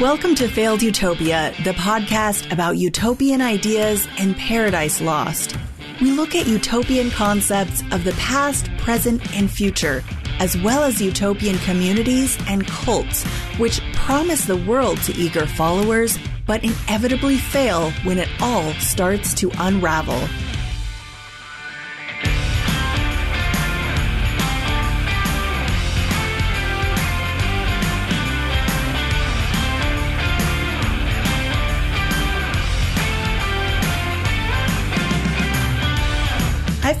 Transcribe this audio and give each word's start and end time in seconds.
Welcome 0.00 0.34
to 0.36 0.48
Failed 0.48 0.80
Utopia, 0.80 1.52
the 1.62 1.72
podcast 1.72 2.50
about 2.50 2.78
utopian 2.78 3.42
ideas 3.42 4.08
and 4.18 4.34
paradise 4.34 5.02
lost. 5.02 5.54
We 6.00 6.10
look 6.10 6.34
at 6.34 6.46
utopian 6.46 7.10
concepts 7.10 7.82
of 7.92 8.04
the 8.04 8.12
past, 8.12 8.74
present, 8.78 9.36
and 9.36 9.50
future, 9.50 10.02
as 10.38 10.56
well 10.56 10.84
as 10.84 11.02
utopian 11.02 11.58
communities 11.58 12.38
and 12.48 12.66
cults, 12.66 13.24
which 13.58 13.82
promise 13.92 14.46
the 14.46 14.56
world 14.56 15.02
to 15.02 15.14
eager 15.16 15.46
followers, 15.46 16.18
but 16.46 16.64
inevitably 16.64 17.36
fail 17.36 17.90
when 18.02 18.18
it 18.18 18.28
all 18.40 18.72
starts 18.76 19.34
to 19.34 19.50
unravel. 19.58 20.26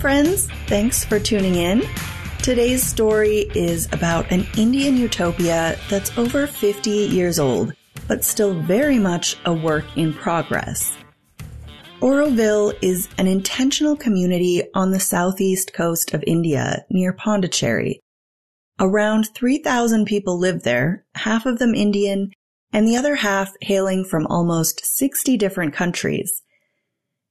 Friends. 0.00 0.48
Thanks 0.66 1.04
for 1.04 1.20
tuning 1.20 1.56
in. 1.56 1.82
Today's 2.38 2.82
story 2.82 3.50
is 3.54 3.86
about 3.92 4.30
an 4.32 4.46
Indian 4.56 4.96
utopia 4.96 5.76
that's 5.90 6.16
over 6.16 6.46
50 6.46 6.90
years 6.90 7.38
old, 7.38 7.74
but 8.08 8.24
still 8.24 8.54
very 8.54 8.98
much 8.98 9.36
a 9.44 9.52
work 9.52 9.84
in 9.96 10.14
progress. 10.14 10.96
Auroville 12.00 12.72
is 12.80 13.10
an 13.18 13.26
intentional 13.26 13.94
community 13.94 14.62
on 14.74 14.90
the 14.90 15.00
southeast 15.00 15.74
coast 15.74 16.14
of 16.14 16.24
India 16.26 16.82
near 16.88 17.12
Pondicherry. 17.12 18.00
Around 18.78 19.28
3,000 19.34 20.06
people 20.06 20.38
live 20.38 20.62
there, 20.62 21.04
half 21.14 21.44
of 21.44 21.58
them 21.58 21.74
Indian, 21.74 22.30
and 22.72 22.88
the 22.88 22.96
other 22.96 23.16
half 23.16 23.52
hailing 23.60 24.06
from 24.06 24.26
almost 24.28 24.82
60 24.82 25.36
different 25.36 25.74
countries. 25.74 26.42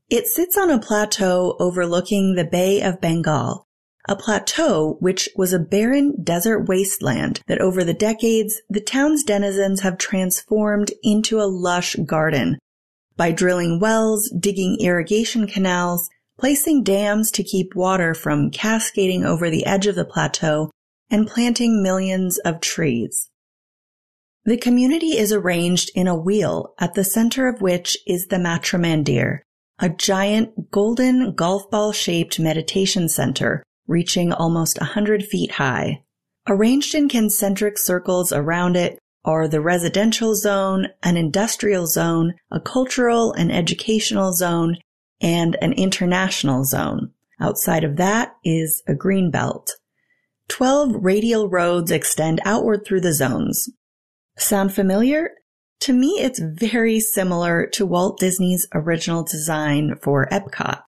It 0.09 0.25
sits 0.25 0.57
on 0.57 0.71
a 0.71 0.79
plateau 0.79 1.55
overlooking 1.59 2.33
the 2.33 2.43
Bay 2.43 2.81
of 2.81 2.99
Bengal, 2.99 3.67
a 4.07 4.15
plateau 4.15 4.97
which 4.99 5.29
was 5.35 5.53
a 5.53 5.59
barren 5.59 6.23
desert 6.23 6.67
wasteland 6.67 7.41
that 7.45 7.61
over 7.61 7.83
the 7.83 7.93
decades 7.93 8.59
the 8.67 8.81
town's 8.81 9.23
denizens 9.23 9.81
have 9.81 9.99
transformed 9.99 10.91
into 11.03 11.39
a 11.39 11.45
lush 11.45 11.95
garden 12.07 12.57
by 13.17 13.31
drilling 13.31 13.79
wells, 13.79 14.31
digging 14.31 14.77
irrigation 14.79 15.45
canals, 15.45 16.09
placing 16.39 16.81
dams 16.81 17.29
to 17.29 17.43
keep 17.43 17.75
water 17.75 18.15
from 18.15 18.49
cascading 18.49 19.23
over 19.23 19.51
the 19.51 19.67
edge 19.67 19.85
of 19.85 19.93
the 19.93 20.05
plateau, 20.05 20.71
and 21.11 21.27
planting 21.27 21.83
millions 21.83 22.39
of 22.39 22.61
trees. 22.61 23.29
The 24.43 24.57
community 24.57 25.19
is 25.19 25.31
arranged 25.31 25.91
in 25.93 26.07
a 26.07 26.15
wheel 26.15 26.73
at 26.79 26.95
the 26.95 27.03
center 27.03 27.47
of 27.47 27.61
which 27.61 27.95
is 28.07 28.27
the 28.27 28.37
Matrimandir, 28.37 29.41
a 29.79 29.89
giant 29.89 30.71
golden 30.71 31.33
golf 31.33 31.69
ball 31.71 31.91
shaped 31.91 32.39
meditation 32.39 33.07
center 33.07 33.63
reaching 33.87 34.31
almost 34.31 34.77
a 34.79 34.85
hundred 34.85 35.23
feet 35.23 35.51
high. 35.53 36.03
Arranged 36.47 36.93
in 36.93 37.09
concentric 37.09 37.77
circles 37.77 38.31
around 38.31 38.75
it 38.75 38.99
are 39.25 39.47
the 39.47 39.61
residential 39.61 40.35
zone, 40.35 40.87
an 41.03 41.17
industrial 41.17 41.87
zone, 41.87 42.33
a 42.51 42.59
cultural 42.59 43.33
and 43.33 43.51
educational 43.51 44.31
zone, 44.33 44.77
and 45.21 45.57
an 45.61 45.73
international 45.73 46.63
zone. 46.63 47.11
Outside 47.39 47.83
of 47.83 47.97
that 47.97 48.35
is 48.43 48.83
a 48.87 48.93
green 48.93 49.31
belt. 49.31 49.71
Twelve 50.47 50.91
radial 50.95 51.49
roads 51.49 51.91
extend 51.91 52.41
outward 52.45 52.85
through 52.85 53.01
the 53.01 53.13
zones. 53.13 53.69
Sound 54.37 54.73
familiar? 54.73 55.31
To 55.81 55.93
me, 55.93 56.19
it's 56.19 56.39
very 56.39 56.99
similar 56.99 57.65
to 57.67 57.85
Walt 57.85 58.19
Disney's 58.19 58.67
original 58.73 59.23
design 59.23 59.95
for 60.01 60.27
Epcot. 60.27 60.81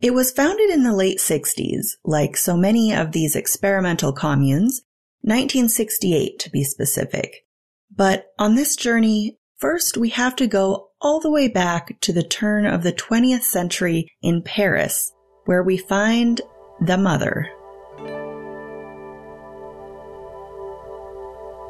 It 0.00 0.14
was 0.14 0.32
founded 0.32 0.70
in 0.70 0.82
the 0.82 0.94
late 0.94 1.18
60s, 1.18 1.96
like 2.04 2.36
so 2.36 2.56
many 2.56 2.92
of 2.94 3.12
these 3.12 3.36
experimental 3.36 4.12
communes, 4.12 4.82
1968 5.22 6.38
to 6.38 6.50
be 6.50 6.64
specific. 6.64 7.44
But 7.94 8.26
on 8.38 8.54
this 8.54 8.76
journey, 8.76 9.38
first 9.58 9.96
we 9.96 10.10
have 10.10 10.36
to 10.36 10.46
go 10.46 10.90
all 11.00 11.20
the 11.20 11.30
way 11.30 11.48
back 11.48 11.98
to 12.00 12.12
the 12.12 12.22
turn 12.22 12.66
of 12.66 12.82
the 12.82 12.92
20th 12.92 13.42
century 13.42 14.10
in 14.22 14.42
Paris, 14.42 15.12
where 15.44 15.62
we 15.62 15.76
find 15.76 16.40
the 16.80 16.98
mother. 16.98 17.50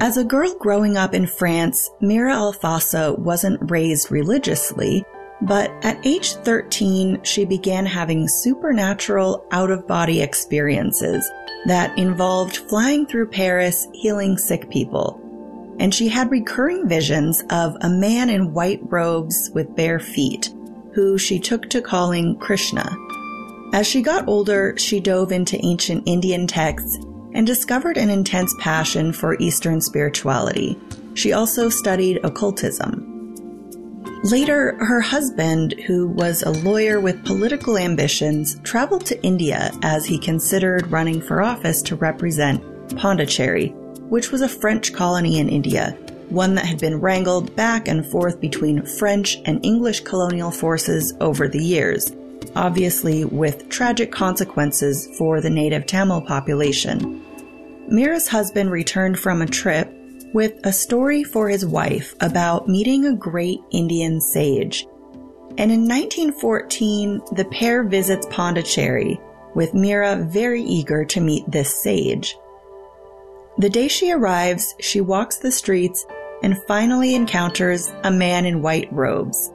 As 0.00 0.16
a 0.16 0.24
girl 0.24 0.54
growing 0.54 0.96
up 0.96 1.12
in 1.12 1.26
France, 1.26 1.90
Mira 2.00 2.34
Alfassa 2.34 3.18
wasn't 3.18 3.70
raised 3.70 4.10
religiously, 4.10 5.04
but 5.42 5.70
at 5.84 6.04
age 6.06 6.32
13, 6.32 7.22
she 7.22 7.44
began 7.44 7.84
having 7.84 8.26
supernatural 8.26 9.44
out 9.50 9.70
of 9.70 9.86
body 9.86 10.22
experiences 10.22 11.30
that 11.66 11.98
involved 11.98 12.56
flying 12.56 13.04
through 13.06 13.28
Paris 13.28 13.88
healing 13.92 14.38
sick 14.38 14.70
people. 14.70 15.20
And 15.78 15.94
she 15.94 16.08
had 16.08 16.30
recurring 16.30 16.88
visions 16.88 17.44
of 17.50 17.76
a 17.82 17.90
man 17.90 18.30
in 18.30 18.54
white 18.54 18.80
robes 18.84 19.50
with 19.52 19.76
bare 19.76 20.00
feet, 20.00 20.50
who 20.94 21.18
she 21.18 21.38
took 21.38 21.68
to 21.68 21.82
calling 21.82 22.38
Krishna. 22.38 22.90
As 23.74 23.86
she 23.86 24.00
got 24.00 24.28
older, 24.28 24.74
she 24.78 24.98
dove 24.98 25.30
into 25.30 25.62
ancient 25.62 26.04
Indian 26.06 26.46
texts 26.46 26.98
and 27.40 27.46
discovered 27.46 27.96
an 27.96 28.10
intense 28.10 28.54
passion 28.58 29.14
for 29.14 29.34
Eastern 29.38 29.80
spirituality. 29.80 30.78
She 31.14 31.32
also 31.32 31.70
studied 31.70 32.22
occultism. 32.22 33.06
Later, 34.24 34.76
her 34.84 35.00
husband, 35.00 35.72
who 35.86 36.08
was 36.08 36.42
a 36.42 36.50
lawyer 36.50 37.00
with 37.00 37.24
political 37.24 37.78
ambitions, 37.78 38.60
traveled 38.62 39.06
to 39.06 39.22
India 39.22 39.70
as 39.80 40.04
he 40.04 40.18
considered 40.18 40.90
running 40.92 41.22
for 41.22 41.40
office 41.40 41.80
to 41.80 41.96
represent 41.96 42.62
Pondicherry, 42.98 43.68
which 44.10 44.30
was 44.30 44.42
a 44.42 44.48
French 44.48 44.92
colony 44.92 45.38
in 45.38 45.48
India, 45.48 45.96
one 46.28 46.54
that 46.56 46.66
had 46.66 46.78
been 46.78 47.00
wrangled 47.00 47.56
back 47.56 47.88
and 47.88 48.04
forth 48.04 48.38
between 48.38 48.84
French 48.84 49.38
and 49.46 49.64
English 49.64 50.00
colonial 50.00 50.50
forces 50.50 51.14
over 51.22 51.48
the 51.48 51.64
years 51.64 52.14
obviously 52.56 53.24
with 53.24 53.68
tragic 53.68 54.10
consequences 54.10 55.08
for 55.16 55.40
the 55.40 55.50
native 55.50 55.86
Tamil 55.86 56.20
population. 56.22 57.24
Mira's 57.88 58.28
husband 58.28 58.70
returned 58.70 59.18
from 59.18 59.42
a 59.42 59.46
trip 59.46 59.92
with 60.32 60.54
a 60.64 60.72
story 60.72 61.24
for 61.24 61.48
his 61.48 61.66
wife 61.66 62.14
about 62.20 62.68
meeting 62.68 63.06
a 63.06 63.16
great 63.16 63.58
Indian 63.70 64.20
sage. 64.20 64.86
And 65.58 65.72
in 65.72 65.88
1914, 65.88 67.20
the 67.32 67.46
pair 67.46 67.82
visits 67.82 68.26
Pondicherry, 68.30 69.20
with 69.54 69.74
Mira 69.74 70.16
very 70.30 70.62
eager 70.62 71.04
to 71.06 71.20
meet 71.20 71.50
this 71.50 71.82
sage. 71.82 72.36
The 73.58 73.70
day 73.70 73.88
she 73.88 74.12
arrives, 74.12 74.74
she 74.80 75.00
walks 75.00 75.38
the 75.38 75.50
streets 75.50 76.06
and 76.42 76.62
finally 76.68 77.14
encounters 77.14 77.92
a 78.04 78.10
man 78.10 78.46
in 78.46 78.62
white 78.62 78.90
robes 78.92 79.50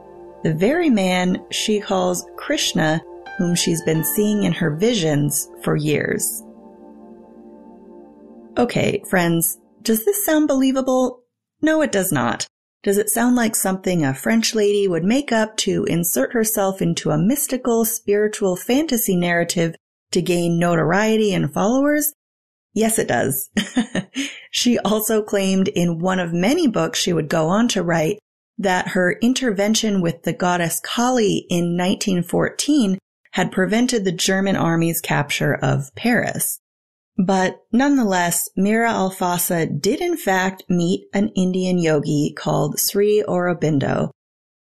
the 0.46 0.54
very 0.54 0.88
man 0.88 1.44
she 1.50 1.80
calls 1.80 2.24
Krishna, 2.36 3.02
whom 3.36 3.56
she's 3.56 3.82
been 3.82 4.04
seeing 4.04 4.44
in 4.44 4.52
her 4.52 4.70
visions 4.70 5.50
for 5.64 5.74
years. 5.74 6.44
Okay, 8.58 9.02
friends, 9.08 9.58
does 9.82 10.04
this 10.04 10.24
sound 10.24 10.48
believable? 10.48 11.22
No, 11.60 11.82
it 11.82 11.92
does 11.92 12.10
not. 12.10 12.46
Does 12.82 12.98
it 12.98 13.10
sound 13.10 13.36
like 13.36 13.54
something 13.54 14.04
a 14.04 14.14
French 14.14 14.54
lady 14.54 14.88
would 14.88 15.04
make 15.04 15.32
up 15.32 15.56
to 15.58 15.84
insert 15.84 16.32
herself 16.32 16.80
into 16.80 17.10
a 17.10 17.18
mystical, 17.18 17.84
spiritual 17.84 18.56
fantasy 18.56 19.16
narrative 19.16 19.74
to 20.12 20.22
gain 20.22 20.58
notoriety 20.58 21.34
and 21.34 21.52
followers? 21.52 22.14
Yes, 22.72 22.98
it 22.98 23.08
does. 23.08 23.50
she 24.50 24.78
also 24.78 25.22
claimed 25.22 25.68
in 25.68 25.98
one 25.98 26.20
of 26.20 26.32
many 26.32 26.66
books 26.66 26.98
she 26.98 27.12
would 27.12 27.28
go 27.28 27.48
on 27.48 27.68
to 27.68 27.82
write 27.82 28.18
that 28.58 28.88
her 28.88 29.18
intervention 29.20 30.00
with 30.00 30.22
the 30.22 30.32
goddess 30.32 30.80
Kali 30.80 31.46
in 31.50 31.76
1914 31.76 32.98
had 33.32 33.52
prevented 33.52 34.04
the 34.04 34.12
German 34.12 34.56
army's 34.56 35.00
capture 35.00 35.54
of 35.54 35.94
Paris. 35.94 36.58
But 37.18 37.62
nonetheless, 37.72 38.48
Mira 38.56 38.90
Alfassa 38.90 39.66
did 39.66 40.00
in 40.00 40.16
fact 40.16 40.64
meet 40.68 41.08
an 41.14 41.30
Indian 41.34 41.78
yogi 41.78 42.34
called 42.36 42.78
Sri 42.78 43.24
Aurobindo. 43.26 44.10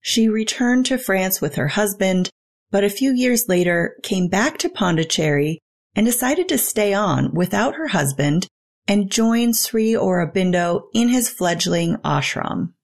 She 0.01 0.29
returned 0.29 0.87
to 0.87 0.99
France 0.99 1.41
with 1.41 1.56
her 1.56 1.69
husband, 1.69 2.31
but 2.71 2.85
a 2.85 2.91
few 2.91 3.12
years 3.12 3.49
later 3.49 3.97
came 4.03 4.29
back 4.29 4.59
to 4.59 4.69
Pondicherry 4.69 5.59
and 5.97 6.06
decided 6.06 6.49
to 6.49 6.59
stay 6.59 6.95
on 6.95 7.35
without 7.35 7.75
her 7.75 7.89
husband 7.89 8.47
and 8.87 9.11
join 9.11 9.53
Sri 9.53 9.93
Aurobindo 9.93 10.83
in 10.93 11.09
his 11.09 11.29
fledgling 11.29 11.97
ashram. 12.05 12.75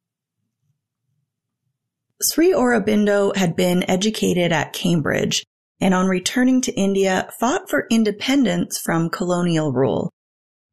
Sri 2.23 2.53
Aurobindo 2.53 3.37
had 3.37 3.55
been 3.55 3.89
educated 3.89 4.53
at 4.53 4.73
Cambridge 4.73 5.45
and 5.81 5.95
on 5.95 6.07
returning 6.07 6.61
to 6.61 6.75
India 6.75 7.29
fought 7.39 7.69
for 7.71 7.87
independence 7.91 8.79
from 8.79 9.11
colonial 9.11 9.73
rule. 9.73 10.11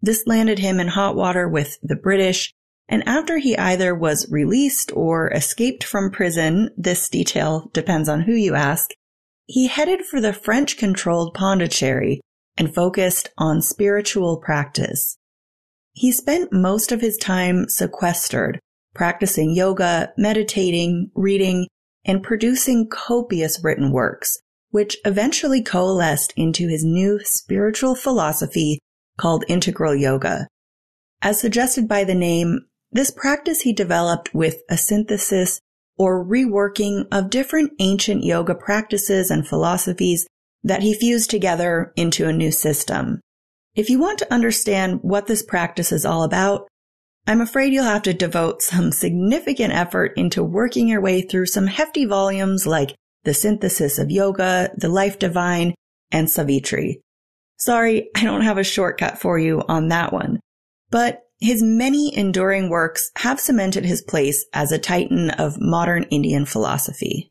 This 0.02 0.28
landed 0.28 0.60
him 0.60 0.80
in 0.80 0.90
hot 0.90 1.16
water 1.16 1.48
with 1.48 1.78
the 1.82 1.96
British 1.96 2.54
And 2.90 3.04
after 3.08 3.38
he 3.38 3.58
either 3.58 3.94
was 3.94 4.32
released 4.32 4.92
or 4.96 5.30
escaped 5.32 5.84
from 5.84 6.12
prison, 6.12 6.70
this 6.78 7.10
detail 7.10 7.70
depends 7.74 8.08
on 8.08 8.22
who 8.22 8.34
you 8.34 8.56
ask, 8.56 8.92
he 9.46 9.68
headed 9.68 10.06
for 10.06 10.22
the 10.22 10.34
French 10.34 10.78
controlled 10.78 11.34
Pondicherry 11.34 12.22
and 12.58 12.74
focused 12.74 13.30
on 13.38 13.62
spiritual 13.62 14.38
practice. 14.38 15.18
He 15.94 16.12
spent 16.12 16.54
most 16.54 16.92
of 16.92 17.02
his 17.02 17.18
time 17.18 17.68
sequestered, 17.68 18.60
practicing 18.94 19.54
yoga, 19.54 20.14
meditating, 20.18 21.12
reading, 21.16 21.68
and 22.06 22.24
producing 22.24 22.88
copious 22.88 23.64
written 23.64 23.92
works, 23.92 24.40
which 24.72 24.98
eventually 25.06 25.62
coalesced 25.62 26.34
into 26.36 26.68
his 26.68 26.84
new 26.84 27.20
spiritual 27.24 27.96
philosophy 27.96 28.80
called 29.18 29.46
integral 29.48 29.96
yoga. 29.96 30.48
As 31.22 31.40
suggested 31.40 31.88
by 31.88 32.04
the 32.04 32.16
name, 32.16 32.66
this 32.92 33.12
practice 33.12 33.62
he 33.62 33.74
developed 33.74 34.34
with 34.34 34.62
a 34.70 34.78
synthesis 34.78 35.60
or 35.98 36.24
reworking 36.24 37.06
of 37.12 37.30
different 37.30 37.72
ancient 37.80 38.24
yoga 38.24 38.54
practices 38.54 39.32
and 39.32 39.48
philosophies 39.48 40.28
that 40.64 40.84
he 40.84 40.94
fused 40.94 41.30
together 41.30 41.92
into 41.96 42.28
a 42.28 42.34
new 42.34 42.52
system. 42.52 43.20
If 43.76 43.90
you 43.90 44.00
want 44.00 44.20
to 44.20 44.34
understand 44.34 45.00
what 45.02 45.28
this 45.28 45.44
practice 45.44 45.92
is 45.92 46.06
all 46.06 46.24
about, 46.24 46.68
I'm 47.26 47.42
afraid 47.42 47.74
you'll 47.74 47.84
have 47.84 48.04
to 48.04 48.14
devote 48.14 48.62
some 48.62 48.92
significant 48.92 49.74
effort 49.74 50.14
into 50.16 50.44
working 50.44 50.88
your 50.88 51.02
way 51.02 51.22
through 51.22 51.48
some 51.48 51.68
hefty 51.68 52.06
volumes 52.06 52.66
like 52.66 52.96
The 53.28 53.34
Synthesis 53.34 54.00
of 54.00 54.10
Yoga, 54.10 54.72
The 54.78 54.88
Life 54.88 55.20
Divine, 55.20 55.76
and 56.14 56.30
Savitri. 56.30 57.02
Sorry, 57.58 58.10
I 58.16 58.24
don't 58.24 58.44
have 58.44 58.58
a 58.58 58.64
shortcut 58.64 59.20
for 59.20 59.38
you 59.38 59.66
on 59.68 59.90
that 59.90 60.14
one. 60.14 60.40
But 60.92 61.24
his 61.42 61.62
many 61.62 62.18
enduring 62.18 62.70
works 62.70 63.12
have 63.18 63.42
cemented 63.42 63.84
his 63.84 64.02
place 64.02 64.46
as 64.54 64.72
a 64.72 64.80
titan 64.80 65.32
of 65.32 65.60
modern 65.60 66.04
Indian 66.04 66.46
philosophy. 66.46 67.30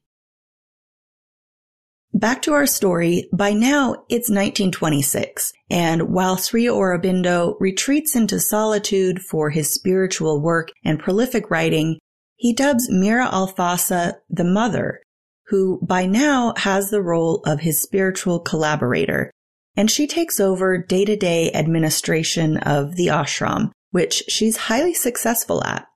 Back 2.13 2.43
to 2.43 2.53
our 2.53 2.67
story, 2.67 3.31
by 3.33 3.55
now 3.55 4.05
it's 4.11 4.29
1926, 4.29 5.55
and 5.71 6.13
while 6.13 6.37
Sri 6.37 6.67
Aurobindo 6.67 7.57
retreats 7.59 8.15
into 8.15 8.39
solitude 8.39 9.23
for 9.23 9.49
his 9.49 9.73
spiritual 9.73 10.43
work 10.43 10.69
and 10.85 11.01
prolific 11.01 11.51
writing, 11.51 11.99
he 12.35 12.53
dubs 12.53 12.91
Mira 12.91 13.29
Alfassa 13.29 14.17
the 14.29 14.45
mother, 14.45 15.01
who 15.49 15.79
by 15.83 16.07
now 16.07 16.53
has 16.57 16.91
the 16.91 17.03
role 17.03 17.43
of 17.47 17.61
his 17.61 17.81
spiritual 17.81 18.41
collaborator, 18.41 19.31
and 19.77 19.91
she 19.91 20.07
takes 20.07 20.41
over 20.41 20.79
day-to-day 20.79 21.53
administration 21.53 22.57
of 22.59 22.97
the 22.97 23.07
ashram, 23.07 23.71
which 23.91 24.25
she's 24.29 24.57
highly 24.57 24.95
successful 24.95 25.63
at. 25.65 25.87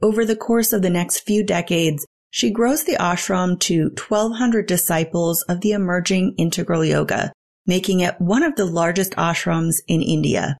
Over 0.00 0.24
the 0.24 0.36
course 0.36 0.72
of 0.72 0.82
the 0.82 0.90
next 0.90 1.20
few 1.20 1.44
decades, 1.44 2.06
she 2.30 2.50
grows 2.50 2.84
the 2.84 2.96
ashram 2.96 3.60
to 3.60 3.90
1200 3.90 4.66
disciples 4.66 5.42
of 5.42 5.60
the 5.60 5.72
emerging 5.72 6.34
integral 6.38 6.84
yoga, 6.84 7.32
making 7.66 8.00
it 8.00 8.14
one 8.18 8.42
of 8.42 8.56
the 8.56 8.64
largest 8.64 9.12
ashrams 9.12 9.76
in 9.86 10.00
India. 10.00 10.56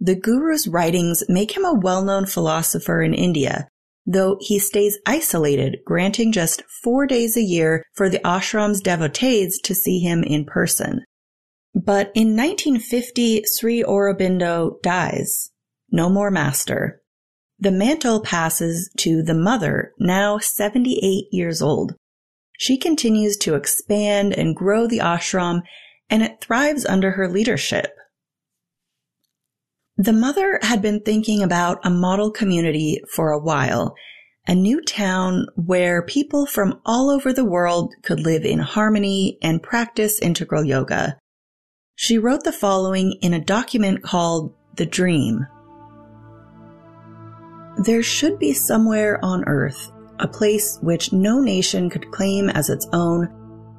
The 0.00 0.14
guru's 0.14 0.68
writings 0.68 1.24
make 1.28 1.56
him 1.56 1.64
a 1.64 1.74
well-known 1.74 2.26
philosopher 2.26 3.02
in 3.02 3.12
India, 3.12 3.66
though 4.10 4.38
he 4.40 4.58
stays 4.58 4.98
isolated, 5.04 5.76
granting 5.84 6.32
just 6.32 6.62
four 6.82 7.06
days 7.06 7.36
a 7.36 7.42
year 7.42 7.84
for 7.94 8.08
the 8.08 8.20
ashram's 8.20 8.80
devotees 8.80 9.60
to 9.60 9.74
see 9.74 9.98
him 9.98 10.24
in 10.24 10.46
person. 10.46 11.04
But 11.74 12.10
in 12.14 12.34
1950, 12.34 13.44
Sri 13.44 13.82
Aurobindo 13.82 14.80
dies. 14.82 15.50
No 15.90 16.08
more 16.08 16.30
master. 16.30 17.02
The 17.58 17.70
mantle 17.70 18.22
passes 18.22 18.90
to 18.98 19.22
the 19.22 19.34
mother, 19.34 19.92
now 19.98 20.38
78 20.38 21.26
years 21.30 21.60
old. 21.60 21.94
She 22.58 22.78
continues 22.78 23.36
to 23.38 23.56
expand 23.56 24.32
and 24.32 24.56
grow 24.56 24.86
the 24.86 24.98
ashram, 24.98 25.60
and 26.08 26.22
it 26.22 26.40
thrives 26.40 26.86
under 26.86 27.10
her 27.10 27.28
leadership. 27.28 27.92
The 30.00 30.12
mother 30.12 30.60
had 30.62 30.80
been 30.80 31.00
thinking 31.00 31.42
about 31.42 31.84
a 31.84 31.90
model 31.90 32.30
community 32.30 33.02
for 33.12 33.32
a 33.32 33.38
while, 33.38 33.96
a 34.46 34.54
new 34.54 34.80
town 34.80 35.48
where 35.56 36.02
people 36.02 36.46
from 36.46 36.80
all 36.86 37.10
over 37.10 37.32
the 37.32 37.44
world 37.44 37.92
could 38.04 38.20
live 38.20 38.44
in 38.44 38.60
harmony 38.60 39.38
and 39.42 39.60
practice 39.60 40.20
integral 40.20 40.62
yoga. 40.62 41.18
She 41.96 42.16
wrote 42.16 42.44
the 42.44 42.52
following 42.52 43.18
in 43.22 43.34
a 43.34 43.44
document 43.44 44.04
called 44.04 44.54
The 44.76 44.86
Dream. 44.86 45.48
There 47.82 48.04
should 48.04 48.38
be 48.38 48.52
somewhere 48.52 49.18
on 49.24 49.42
earth 49.48 49.90
a 50.20 50.28
place 50.28 50.78
which 50.80 51.12
no 51.12 51.40
nation 51.40 51.90
could 51.90 52.12
claim 52.12 52.50
as 52.50 52.70
its 52.70 52.86
own, 52.92 53.26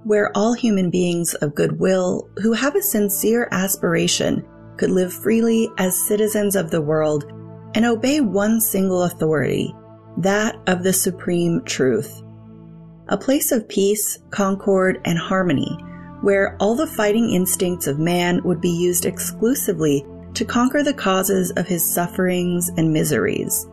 where 0.03 0.35
all 0.35 0.51
human 0.51 0.89
beings 0.89 1.33
of 1.35 1.55
goodwill 1.55 2.29
who 2.41 2.51
have 2.51 2.75
a 2.75 2.81
sincere 2.81 3.47
aspiration 3.51 4.45
could 4.79 4.89
live 4.89 5.13
freely 5.13 5.69
as 5.77 6.07
citizens 6.07 6.55
of 6.55 6.71
the 6.71 6.81
world 6.81 7.25
and 7.75 7.85
obey 7.85 8.21
one 8.21 8.61
single 8.61 9.03
authority, 9.03 9.75
that 10.17 10.55
of 10.67 10.83
the 10.83 10.93
supreme 10.93 11.61
truth. 11.65 12.23
A 13.09 13.17
place 13.17 13.51
of 13.51 13.67
peace, 13.67 14.17
concord, 14.31 15.01
and 15.03 15.19
harmony, 15.19 15.77
where 16.21 16.55
all 16.61 16.75
the 16.75 16.87
fighting 16.87 17.31
instincts 17.31 17.87
of 17.87 17.99
man 17.99 18.41
would 18.43 18.61
be 18.61 18.69
used 18.69 19.05
exclusively 19.05 20.05
to 20.33 20.45
conquer 20.45 20.81
the 20.81 20.93
causes 20.93 21.51
of 21.57 21.67
his 21.67 21.93
sufferings 21.93 22.69
and 22.77 22.93
miseries 22.93 23.67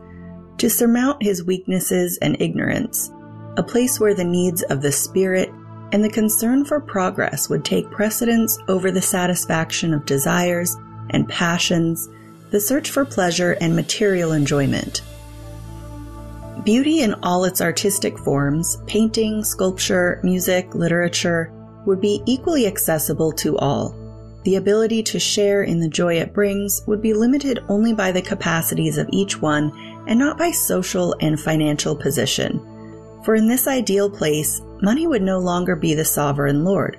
to 0.57 0.69
surmount 0.69 1.21
his 1.23 1.43
weaknesses 1.45 2.17
and 2.21 2.35
ignorance, 2.41 3.11
a 3.57 3.63
place 3.63 3.99
where 3.99 4.15
the 4.15 4.23
needs 4.23 4.63
of 4.63 4.81
the 4.81 4.91
spirit 4.91 5.49
and 5.91 6.03
the 6.03 6.09
concern 6.09 6.65
for 6.65 6.81
progress 6.81 7.47
would 7.47 7.63
take 7.63 7.89
precedence 7.91 8.57
over 8.67 8.91
the 8.91 9.01
satisfaction 9.01 9.93
of 9.93 10.05
desires 10.05 10.75
and 11.11 11.27
passions, 11.29 12.09
the 12.51 12.59
search 12.59 12.91
for 12.91 13.05
pleasure 13.05 13.57
and 13.59 13.75
material 13.75 14.31
enjoyment. 14.31 15.01
Beauty 16.63 17.01
in 17.01 17.13
all 17.23 17.45
its 17.45 17.61
artistic 17.61 18.17
forms, 18.17 18.77
painting, 18.87 19.43
sculpture, 19.43 20.19
music, 20.23 20.73
literature, 20.73 21.51
would 21.85 22.01
be 22.01 22.21
equally 22.25 22.67
accessible 22.67 23.31
to 23.31 23.57
all. 23.57 23.95
The 24.43 24.55
ability 24.55 25.03
to 25.03 25.19
share 25.19 25.63
in 25.63 25.79
the 25.79 25.89
joy 25.89 26.15
it 26.15 26.33
brings 26.33 26.81
would 26.87 27.01
be 27.01 27.13
limited 27.13 27.59
only 27.69 27.93
by 27.93 28.11
the 28.11 28.21
capacities 28.21 28.97
of 28.97 29.09
each 29.11 29.41
one 29.41 29.71
and 30.07 30.17
not 30.17 30.37
by 30.37 30.51
social 30.51 31.15
and 31.19 31.39
financial 31.39 31.95
position. 31.95 32.59
For 33.23 33.35
in 33.35 33.47
this 33.47 33.67
ideal 33.67 34.09
place, 34.09 34.61
money 34.81 35.05
would 35.05 35.21
no 35.21 35.39
longer 35.39 35.75
be 35.75 35.93
the 35.93 36.05
sovereign 36.05 36.63
lord. 36.63 36.97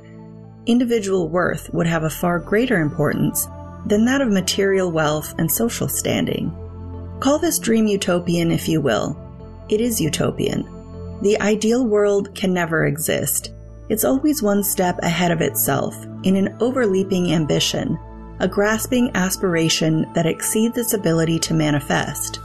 Individual 0.66 1.28
worth 1.28 1.72
would 1.72 1.86
have 1.86 2.04
a 2.04 2.10
far 2.10 2.38
greater 2.38 2.80
importance 2.80 3.48
than 3.86 4.04
that 4.04 4.20
of 4.20 4.28
material 4.28 4.90
wealth 4.90 5.34
and 5.38 5.50
social 5.50 5.88
standing. 5.88 6.50
Call 7.20 7.38
this 7.38 7.58
dream 7.58 7.86
utopian 7.86 8.50
if 8.50 8.68
you 8.68 8.80
will. 8.80 9.18
It 9.68 9.80
is 9.80 10.00
utopian. 10.00 10.62
The 11.22 11.40
ideal 11.40 11.84
world 11.84 12.34
can 12.34 12.52
never 12.52 12.86
exist. 12.86 13.52
It's 13.88 14.04
always 14.04 14.42
one 14.42 14.62
step 14.62 14.98
ahead 15.02 15.32
of 15.32 15.40
itself 15.40 15.96
in 16.22 16.36
an 16.36 16.56
overleaping 16.58 17.32
ambition, 17.32 17.98
a 18.40 18.46
grasping 18.46 19.10
aspiration 19.14 20.06
that 20.14 20.26
exceeds 20.26 20.78
its 20.78 20.94
ability 20.94 21.38
to 21.40 21.54
manifest. 21.54 22.40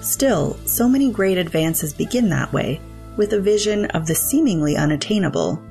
Still, 0.00 0.56
so 0.66 0.88
many 0.88 1.10
great 1.10 1.38
advances 1.38 1.94
begin 1.94 2.28
that 2.30 2.52
way, 2.52 2.80
with 3.16 3.32
a 3.32 3.40
vision 3.40 3.86
of 3.86 4.06
the 4.06 4.14
seemingly 4.14 4.76
unattainable. 4.76 5.62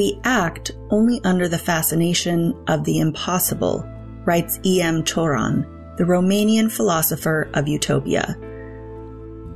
We 0.00 0.18
act 0.24 0.70
only 0.88 1.20
under 1.24 1.46
the 1.46 1.58
fascination 1.58 2.54
of 2.68 2.84
the 2.84 3.00
impossible, 3.00 3.86
writes 4.24 4.58
E.M. 4.64 5.04
Cioran, 5.04 5.66
the 5.98 6.04
Romanian 6.04 6.72
philosopher 6.72 7.50
of 7.52 7.68
utopia. 7.68 8.34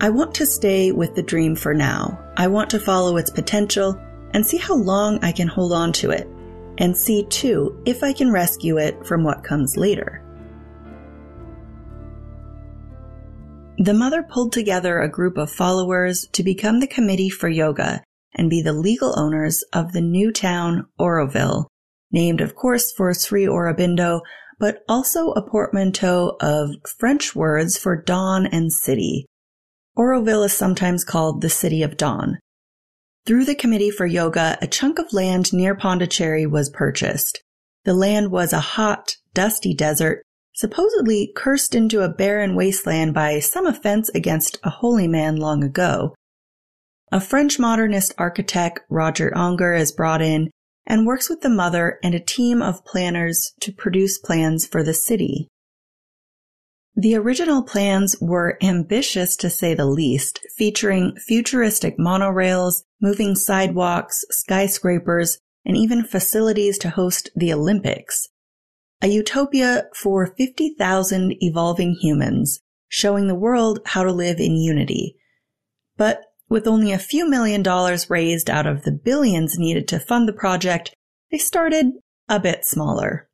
I 0.03 0.11
want 0.11 0.35
to 0.35 0.45
stay 0.45 0.93
with 0.93 1.15
the 1.15 1.23
dream 1.23 1.57
for 1.57 1.73
now. 1.73 2.23
I 2.37 2.49
want 2.49 2.69
to 2.73 2.79
follow 2.79 3.17
its 3.17 3.31
potential 3.31 3.99
and 4.35 4.45
see 4.45 4.59
how 4.59 4.75
long 4.75 5.19
I 5.25 5.33
can 5.33 5.49
hold 5.49 5.73
on 5.73 5.95
to 5.95 6.11
it, 6.11 6.29
and 6.77 6.95
see 6.95 7.25
too 7.31 7.81
if 7.87 8.05
I 8.05 8.13
can 8.13 8.31
rescue 8.31 8.77
it 8.77 9.07
from 9.07 9.25
what 9.25 9.45
comes 9.45 9.79
later. 9.79 10.23
The 13.79 13.95
mother 13.95 14.23
pulled 14.23 14.53
together 14.53 15.01
a 15.01 15.09
group 15.09 15.39
of 15.39 15.51
followers 15.51 16.29
to 16.33 16.43
become 16.43 16.81
the 16.81 16.87
committee 16.87 17.31
for 17.31 17.49
yoga 17.49 18.05
and 18.35 18.51
be 18.51 18.61
the 18.63 18.73
legal 18.73 19.19
owners 19.19 19.63
of 19.73 19.93
the 19.93 20.01
new 20.01 20.33
town 20.33 20.87
Auroville, 20.99 21.67
named 22.11 22.41
of 22.41 22.55
course 22.55 22.93
for 22.93 23.13
Sri 23.15 23.45
Aurobindo, 23.45 24.21
but 24.59 24.83
also 24.89 25.33
a 25.33 25.49
portmanteau 25.49 26.37
of 26.41 26.71
French 26.99 27.35
words 27.35 27.77
for 27.77 28.01
dawn 28.01 28.47
and 28.47 28.73
city. 28.73 29.27
Auroville 29.97 30.47
is 30.47 30.53
sometimes 30.53 31.05
called 31.05 31.41
the 31.41 31.51
City 31.51 31.83
of 31.83 31.97
Dawn. 31.97 32.39
Through 33.27 33.45
the 33.45 33.55
Committee 33.55 33.91
for 33.91 34.07
Yoga, 34.07 34.59
a 34.61 34.67
chunk 34.67 34.99
of 34.99 35.13
land 35.13 35.53
near 35.53 35.75
Pondicherry 35.75 36.47
was 36.47 36.69
purchased. 36.69 37.43
The 37.85 37.95
land 37.95 38.31
was 38.31 38.53
a 38.53 38.61
hot, 38.61 39.17
dusty 39.35 39.75
desert 39.75 40.23
supposedly 40.55 41.33
cursed 41.35 41.75
into 41.75 42.03
a 42.03 42.09
barren 42.09 42.55
wasteland 42.55 43.13
by 43.13 43.41
some 43.41 43.67
offense 43.67 44.09
against 44.11 44.59
a 44.63 44.71
holy 44.71 45.09
man 45.09 45.37
long 45.37 45.65
ago. 45.65 46.15
A 47.15 47.21
French 47.21 47.61
modernist 47.61 48.13
architect, 48.19 48.81
Roger 48.89 49.33
Anger, 49.37 49.73
is 49.73 49.93
brought 49.93 50.21
in 50.21 50.51
and 50.85 51.07
works 51.07 51.31
with 51.31 51.43
the 51.43 51.49
mother 51.49 52.01
and 52.03 52.13
a 52.13 52.19
team 52.19 52.61
of 52.61 52.85
planners 52.85 53.53
to 53.61 53.71
produce 53.73 54.19
plans 54.19 54.67
for 54.67 54.83
the 54.83 54.95
city. 54.95 55.47
The 56.97 57.15
original 57.15 57.63
plans 57.63 58.17
were 58.21 58.59
ambitious 58.61 59.37
to 59.37 59.49
say 59.49 59.75
the 59.75 59.87
least, 59.87 60.41
featuring 60.57 61.15
futuristic 61.15 61.97
monorails, 61.99 62.83
moving 63.01 63.37
sidewalks, 63.37 64.25
skyscrapers, 64.31 65.39
and 65.65 65.77
even 65.77 66.03
facilities 66.03 66.79
to 66.79 66.91
host 66.91 67.31
the 67.37 67.53
Olympics. 67.53 68.29
A 69.01 69.07
utopia 69.07 69.85
for 69.95 70.35
50,000 70.37 71.37
evolving 71.41 71.95
humans, 71.95 72.59
showing 72.89 73.29
the 73.29 73.37
world 73.37 73.79
how 73.87 74.03
to 74.03 74.11
live 74.11 74.41
in 74.41 74.57
unity. 74.57 75.15
But 75.97 76.21
with 76.55 76.69
only 76.69 76.93
a 76.93 76.99
few 77.01 77.29
million 77.29 77.65
dollars 77.65 78.09
raised 78.09 78.49
out 78.49 78.65
of 78.65 78.85
the 78.85 78.93
billions 78.93 79.59
needed 79.59 79.89
to 79.89 79.99
fund 79.99 80.29
the 80.29 80.33
project, 80.33 80.95
they 81.33 81.37
started 81.37 81.87
a 82.29 82.39
bit 82.39 82.65
smaller. 82.65 83.29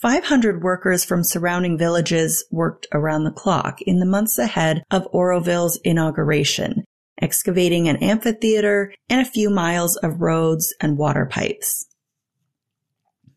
500 0.00 0.60
workers 0.60 1.04
from 1.04 1.22
surrounding 1.22 1.78
villages 1.78 2.44
worked 2.50 2.88
around 2.92 3.22
the 3.22 3.30
clock 3.30 3.80
in 3.82 4.00
the 4.00 4.06
months 4.06 4.40
ahead 4.40 4.82
of 4.90 5.06
Auroville's 5.14 5.78
inauguration, 5.84 6.82
excavating 7.20 7.88
an 7.88 8.02
amphitheater 8.02 8.92
and 9.08 9.20
a 9.20 9.30
few 9.30 9.48
miles 9.48 9.94
of 9.98 10.20
roads 10.20 10.74
and 10.80 10.98
water 10.98 11.26
pipes. 11.30 11.86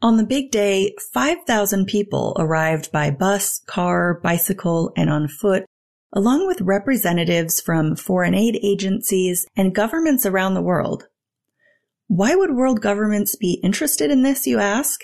On 0.02 0.18
the 0.18 0.26
big 0.26 0.50
day, 0.50 0.96
5,000 1.14 1.86
people 1.86 2.36
arrived 2.40 2.92
by 2.92 3.12
bus, 3.12 3.62
car, 3.68 4.20
bicycle, 4.24 4.92
and 4.98 5.12
on 5.12 5.28
foot, 5.28 5.66
along 6.16 6.48
with 6.48 6.62
representatives 6.62 7.60
from 7.60 7.96
foreign 7.96 8.34
aid 8.34 8.58
agencies 8.64 9.46
and 9.56 9.76
governments 9.76 10.26
around 10.26 10.54
the 10.54 10.62
world. 10.62 11.08
Why 12.08 12.36
would 12.36 12.56
world 12.56 12.82
governments 12.82 13.36
be 13.36 13.60
interested 13.62 14.10
in 14.10 14.24
this, 14.24 14.48
you 14.48 14.60
ask? 14.60 15.02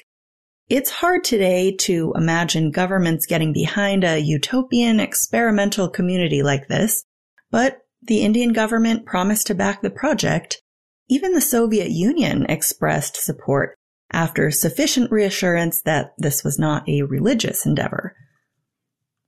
It's 0.70 0.89
hard 0.89 1.25
today 1.25 1.75
to 1.82 2.13
imagine 2.15 2.72
governments 2.72 3.25
getting 3.25 3.51
behind 3.51 4.06
a 4.06 4.20
utopian 4.20 5.01
experimental 5.01 5.89
community 5.89 6.41
like 6.41 6.70
this, 6.70 7.03
but 7.50 7.80
the 8.01 8.22
Indian 8.22 8.53
government 8.53 9.06
promised 9.06 9.48
to 9.48 9.56
back 9.56 9.82
the 9.82 9.89
project. 9.89 10.62
Even 11.10 11.34
the 11.34 11.41
Soviet 11.41 11.89
Union 11.89 12.46
expressed 12.48 13.18
support 13.18 13.77
after 14.12 14.50
sufficient 14.50 15.12
reassurance 15.12 15.82
that 15.82 16.13
this 16.18 16.41
was 16.41 16.58
not 16.58 16.88
a 16.88 17.01
religious 17.01 17.65
endeavor. 17.65 18.15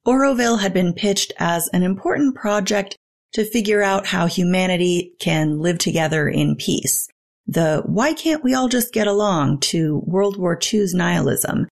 Auroville 0.05 0.61
had 0.61 0.73
been 0.73 0.93
pitched 0.93 1.33
as 1.37 1.67
an 1.69 1.83
important 1.83 2.35
project 2.35 2.97
to 3.33 3.45
figure 3.45 3.81
out 3.81 4.07
how 4.07 4.27
humanity 4.27 5.13
can 5.19 5.59
live 5.59 5.77
together 5.77 6.27
in 6.27 6.55
peace 6.55 7.07
the 7.47 7.83
why 7.85 8.13
can't 8.13 8.43
we 8.43 8.53
all 8.53 8.69
just 8.69 8.93
get 8.93 9.07
along 9.07 9.59
to 9.59 10.01
World 10.05 10.37
War 10.37 10.57
II's 10.61 10.93
nihilism. 10.93 11.67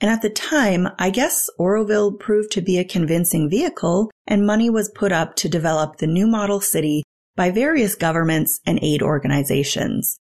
And 0.00 0.10
at 0.10 0.22
the 0.22 0.30
time, 0.30 0.88
I 0.98 1.10
guess 1.10 1.50
Auroville 1.58 2.18
proved 2.18 2.50
to 2.52 2.62
be 2.62 2.78
a 2.78 2.84
convincing 2.84 3.50
vehicle 3.50 4.10
and 4.26 4.46
money 4.46 4.70
was 4.70 4.90
put 4.94 5.12
up 5.12 5.36
to 5.36 5.48
develop 5.48 5.96
the 5.96 6.06
new 6.06 6.26
model 6.26 6.60
city 6.60 7.02
by 7.36 7.50
various 7.50 7.94
governments 7.94 8.60
and 8.64 8.78
aid 8.82 9.02
organizations. 9.02 10.18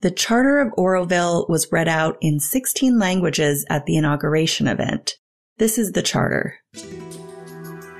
The 0.00 0.10
Charter 0.10 0.58
of 0.60 0.72
Auroville 0.72 1.48
was 1.48 1.70
read 1.70 1.88
out 1.88 2.16
in 2.20 2.40
16 2.40 2.98
languages 2.98 3.66
at 3.68 3.84
the 3.84 3.96
inauguration 3.96 4.66
event. 4.66 5.16
This 5.58 5.76
is 5.76 5.92
the 5.92 6.02
charter. 6.02 6.56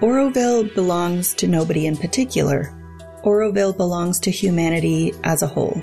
Auroville 0.00 0.74
belongs 0.74 1.34
to 1.34 1.46
nobody 1.46 1.86
in 1.86 1.96
particular. 1.96 2.74
Auroville 3.24 3.76
belongs 3.76 4.18
to 4.20 4.30
humanity 4.30 5.12
as 5.22 5.42
a 5.42 5.46
whole. 5.46 5.82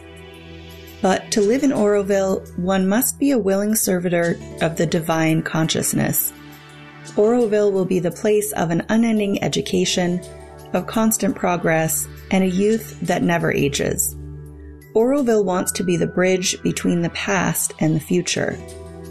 But 1.01 1.31
to 1.31 1.41
live 1.41 1.63
in 1.63 1.69
Auroville, 1.69 2.57
one 2.57 2.87
must 2.87 3.19
be 3.19 3.31
a 3.31 3.37
willing 3.37 3.75
servitor 3.75 4.35
of 4.61 4.77
the 4.77 4.87
divine 4.87 5.43
consciousness. 5.43 6.33
Auroville 7.15 7.71
will 7.71 7.85
be 7.85 7.99
the 7.99 8.11
place 8.11 8.51
of 8.53 8.71
an 8.71 8.83
unending 8.89 9.41
education, 9.43 10.21
of 10.73 10.87
constant 10.87 11.35
progress, 11.35 12.07
and 12.31 12.43
a 12.43 12.49
youth 12.49 12.99
that 13.01 13.21
never 13.21 13.53
ages. 13.53 14.15
Auroville 14.95 15.45
wants 15.45 15.71
to 15.73 15.83
be 15.83 15.97
the 15.97 16.07
bridge 16.07 16.61
between 16.63 17.03
the 17.03 17.11
past 17.11 17.73
and 17.79 17.95
the 17.95 17.99
future. 17.99 18.57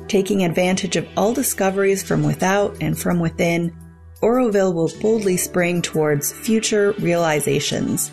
Taking 0.08 0.42
advantage 0.42 0.96
of 0.96 1.06
all 1.16 1.34
discoveries 1.34 2.02
from 2.02 2.22
without 2.22 2.78
and 2.80 2.98
from 2.98 3.20
within, 3.20 3.76
Auroville 4.22 4.74
will 4.74 4.90
boldly 5.00 5.36
spring 5.36 5.82
towards 5.82 6.32
future 6.32 6.92
realizations. 6.92 8.10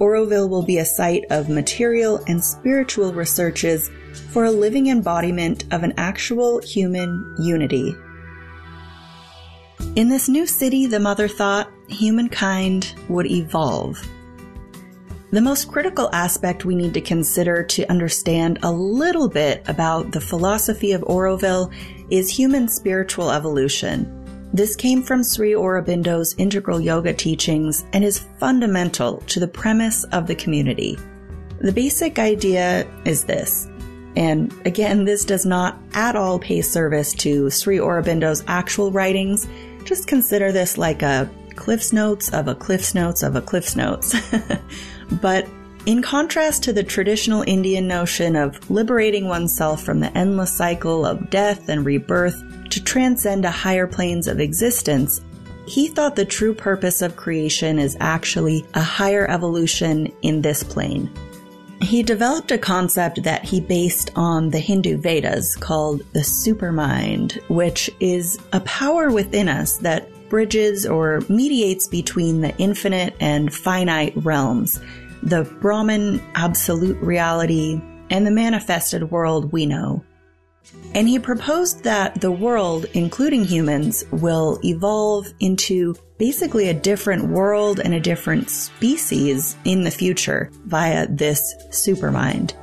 Auroville 0.00 0.48
will 0.48 0.62
be 0.64 0.78
a 0.78 0.84
site 0.84 1.24
of 1.30 1.48
material 1.48 2.22
and 2.26 2.42
spiritual 2.42 3.12
researches 3.12 3.90
for 4.30 4.44
a 4.44 4.50
living 4.50 4.86
embodiment 4.86 5.64
of 5.72 5.82
an 5.82 5.92
actual 5.98 6.60
human 6.62 7.34
unity. 7.38 7.94
In 9.94 10.08
this 10.08 10.28
new 10.28 10.46
city, 10.46 10.86
the 10.86 11.00
mother 11.00 11.28
thought 11.28 11.70
humankind 11.88 12.94
would 13.08 13.26
evolve. 13.26 14.00
The 15.30 15.42
most 15.42 15.70
critical 15.70 16.08
aspect 16.14 16.64
we 16.64 16.74
need 16.74 16.94
to 16.94 17.02
consider 17.02 17.62
to 17.62 17.90
understand 17.90 18.60
a 18.62 18.72
little 18.72 19.28
bit 19.28 19.62
about 19.68 20.10
the 20.10 20.22
philosophy 20.22 20.92
of 20.92 21.02
Auroville 21.02 21.70
is 22.08 22.30
human 22.30 22.66
spiritual 22.66 23.30
evolution. 23.30 24.14
This 24.54 24.74
came 24.74 25.02
from 25.02 25.22
Sri 25.22 25.52
Aurobindo's 25.52 26.34
integral 26.38 26.80
yoga 26.80 27.12
teachings 27.12 27.84
and 27.92 28.02
is 28.02 28.24
fundamental 28.38 29.18
to 29.26 29.38
the 29.38 29.46
premise 29.46 30.04
of 30.04 30.26
the 30.26 30.34
community. 30.34 30.98
The 31.60 31.72
basic 31.72 32.18
idea 32.18 32.88
is 33.04 33.24
this. 33.24 33.68
And 34.16 34.50
again, 34.64 35.04
this 35.04 35.26
does 35.26 35.44
not 35.44 35.78
at 35.92 36.16
all 36.16 36.38
pay 36.38 36.62
service 36.62 37.12
to 37.16 37.50
Sri 37.50 37.76
Aurobindo's 37.76 38.44
actual 38.46 38.90
writings. 38.90 39.46
Just 39.84 40.06
consider 40.06 40.52
this 40.52 40.78
like 40.78 41.02
a 41.02 41.28
Cliff's 41.54 41.92
Notes 41.92 42.30
of 42.32 42.48
a 42.48 42.54
Cliff's 42.54 42.94
Notes 42.94 43.22
of 43.22 43.36
a 43.36 43.42
Cliff's 43.42 43.76
Notes. 43.76 44.14
but 45.20 45.46
in 45.86 46.02
contrast 46.02 46.62
to 46.64 46.72
the 46.72 46.82
traditional 46.82 47.42
Indian 47.46 47.88
notion 47.88 48.36
of 48.36 48.70
liberating 48.70 49.26
oneself 49.26 49.82
from 49.82 50.00
the 50.00 50.16
endless 50.16 50.54
cycle 50.54 51.06
of 51.06 51.30
death 51.30 51.68
and 51.68 51.84
rebirth, 51.86 52.42
to 52.70 52.84
transcend 52.84 53.44
to 53.44 53.50
higher 53.50 53.86
planes 53.86 54.28
of 54.28 54.40
existence, 54.40 55.22
he 55.66 55.88
thought 55.88 56.16
the 56.16 56.24
true 56.24 56.54
purpose 56.54 57.02
of 57.02 57.16
creation 57.16 57.78
is 57.78 57.96
actually 58.00 58.66
a 58.74 58.80
higher 58.80 59.28
evolution 59.30 60.12
in 60.22 60.42
this 60.42 60.62
plane. 60.62 61.10
He 61.80 62.02
developed 62.02 62.50
a 62.50 62.58
concept 62.58 63.22
that 63.22 63.44
he 63.44 63.60
based 63.60 64.10
on 64.16 64.50
the 64.50 64.58
Hindu 64.58 64.98
Vedas 64.98 65.56
called 65.56 66.00
the 66.12 66.20
supermind, 66.20 67.40
which 67.48 67.88
is 68.00 68.38
a 68.52 68.60
power 68.60 69.10
within 69.10 69.48
us 69.48 69.78
that 69.78 70.08
bridges 70.28 70.86
or 70.86 71.22
mediates 71.28 71.88
between 71.88 72.40
the 72.40 72.56
infinite 72.58 73.14
and 73.20 73.52
finite 73.52 74.12
realms, 74.16 74.80
the 75.22 75.44
Brahman 75.60 76.22
absolute 76.34 77.00
reality, 77.02 77.80
and 78.10 78.26
the 78.26 78.30
manifested 78.30 79.10
world 79.10 79.52
we 79.52 79.66
know. 79.66 80.04
And 80.94 81.08
he 81.08 81.18
proposed 81.18 81.84
that 81.84 82.20
the 82.20 82.32
world, 82.32 82.86
including 82.94 83.44
humans, 83.44 84.04
will 84.10 84.58
evolve 84.64 85.26
into 85.40 85.94
basically 86.18 86.68
a 86.68 86.74
different 86.74 87.28
world 87.28 87.80
and 87.80 87.94
a 87.94 88.00
different 88.00 88.50
species 88.50 89.56
in 89.64 89.82
the 89.82 89.90
future 89.90 90.50
via 90.66 91.06
this 91.08 91.54
supermind. 91.70 92.54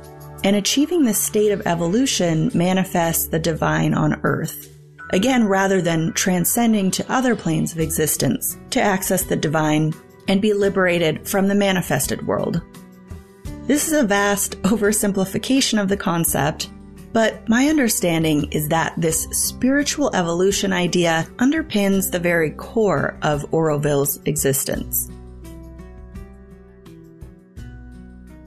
And 0.44 0.56
achieving 0.56 1.04
this 1.04 1.20
state 1.20 1.50
of 1.50 1.66
evolution 1.66 2.50
manifests 2.54 3.28
the 3.28 3.38
divine 3.38 3.94
on 3.94 4.20
Earth. 4.22 4.75
Again, 5.10 5.46
rather 5.46 5.80
than 5.80 6.12
transcending 6.12 6.90
to 6.92 7.12
other 7.12 7.36
planes 7.36 7.72
of 7.72 7.80
existence 7.80 8.58
to 8.70 8.80
access 8.80 9.22
the 9.22 9.36
divine 9.36 9.94
and 10.28 10.42
be 10.42 10.52
liberated 10.52 11.28
from 11.28 11.46
the 11.46 11.54
manifested 11.54 12.26
world. 12.26 12.60
This 13.66 13.86
is 13.86 13.94
a 13.94 14.06
vast 14.06 14.60
oversimplification 14.62 15.80
of 15.80 15.88
the 15.88 15.96
concept, 15.96 16.70
but 17.12 17.48
my 17.48 17.68
understanding 17.68 18.50
is 18.52 18.68
that 18.68 18.94
this 18.96 19.24
spiritual 19.30 20.14
evolution 20.14 20.72
idea 20.72 21.26
underpins 21.36 22.10
the 22.10 22.18
very 22.18 22.50
core 22.50 23.18
of 23.22 23.46
Auroville's 23.52 24.20
existence. 24.26 25.10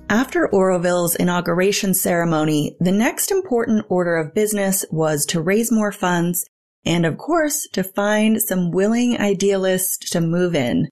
After 0.09 0.49
Auroville's 0.51 1.15
inauguration 1.15 1.93
ceremony, 1.93 2.75
the 2.79 2.91
next 2.91 3.31
important 3.31 3.85
order 3.89 4.17
of 4.17 4.33
business 4.33 4.83
was 4.91 5.25
to 5.27 5.39
raise 5.39 5.71
more 5.71 5.91
funds 5.91 6.45
and, 6.83 7.05
of 7.05 7.17
course, 7.17 7.67
to 7.73 7.83
find 7.83 8.41
some 8.41 8.71
willing 8.71 9.19
idealists 9.19 10.09
to 10.09 10.19
move 10.19 10.55
in 10.55 10.89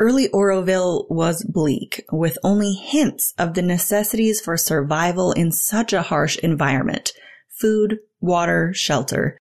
Early 0.00 0.30
Auroville 0.30 1.04
was 1.10 1.44
bleak, 1.44 2.06
with 2.10 2.38
only 2.42 2.72
hints 2.72 3.34
of 3.38 3.52
the 3.52 3.60
necessities 3.60 4.40
for 4.40 4.56
survival 4.56 5.32
in 5.32 5.52
such 5.52 5.92
a 5.92 6.00
harsh 6.00 6.38
environment 6.38 7.12
food, 7.50 7.98
water, 8.18 8.72
shelter. 8.72 9.36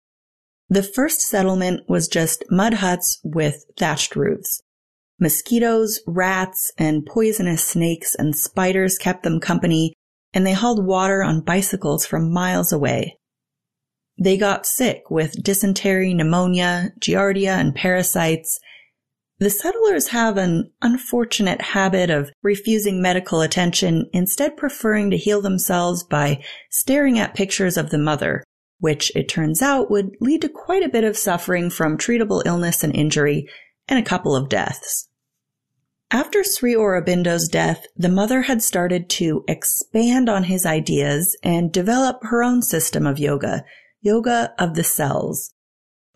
The 0.68 0.84
first 0.84 1.22
settlement 1.22 1.90
was 1.90 2.10
just 2.10 2.44
mud 2.52 2.74
huts 2.76 3.22
with 3.24 3.64
thatched 3.78 4.18
roofs. 4.18 4.62
Mosquitoes, 5.22 6.00
rats, 6.08 6.72
and 6.78 7.06
poisonous 7.06 7.62
snakes 7.64 8.16
and 8.16 8.34
spiders 8.36 8.98
kept 8.98 9.24
them 9.24 9.42
company, 9.42 9.94
and 10.34 10.48
they 10.48 10.54
hauled 10.54 10.86
water 10.86 11.22
on 11.22 11.42
bicycles 11.42 12.06
from 12.06 12.32
miles 12.32 12.72
away. 12.72 13.18
They 14.18 14.38
got 14.38 14.66
sick 14.66 15.10
with 15.10 15.44
dysentery, 15.44 16.14
pneumonia, 16.14 16.92
giardia, 17.00 17.60
and 17.60 17.76
parasites. 17.76 18.60
The 19.40 19.50
settlers 19.50 20.10
have 20.10 20.38
an 20.38 20.72
unfortunate 20.82 21.62
habit 21.62 22.10
of 22.10 22.32
refusing 22.42 23.02
medical 23.02 23.42
attention, 23.42 24.10
instead 24.14 24.56
preferring 24.56 25.12
to 25.12 25.18
heal 25.18 25.42
themselves 25.42 26.04
by 26.04 26.42
staring 26.70 27.20
at 27.20 27.36
pictures 27.36 27.76
of 27.76 27.90
the 27.90 27.98
mother, 27.98 28.44
which 28.80 29.12
it 29.16 29.28
turns 29.28 29.62
out 29.62 29.92
would 29.92 30.16
lead 30.22 30.42
to 30.44 30.50
quite 30.50 30.84
a 30.84 30.90
bit 30.90 31.04
of 31.04 31.18
suffering 31.18 31.70
from 31.70 31.98
treatable 31.98 32.42
illness 32.46 32.84
and 32.86 32.96
injury 32.96 33.50
and 33.90 34.00
a 34.00 34.10
couple 34.10 34.36
of 34.36 34.48
deaths. 34.48 35.09
After 36.12 36.44
Sri 36.44 36.74
Aurobindo's 36.74 37.48
death, 37.48 37.86
the 37.96 38.10
mother 38.10 38.42
had 38.42 38.64
started 38.64 39.10
to 39.12 39.44
expand 39.48 40.28
on 40.28 40.46
his 40.46 40.66
ideas 40.66 41.38
and 41.44 41.72
develop 41.72 42.24
her 42.24 42.44
own 42.44 42.64
system 42.64 43.06
of 43.06 43.20
yoga, 43.20 43.64
yoga 44.02 44.52
of 44.58 44.74
the 44.74 44.84
cells. 44.84 45.54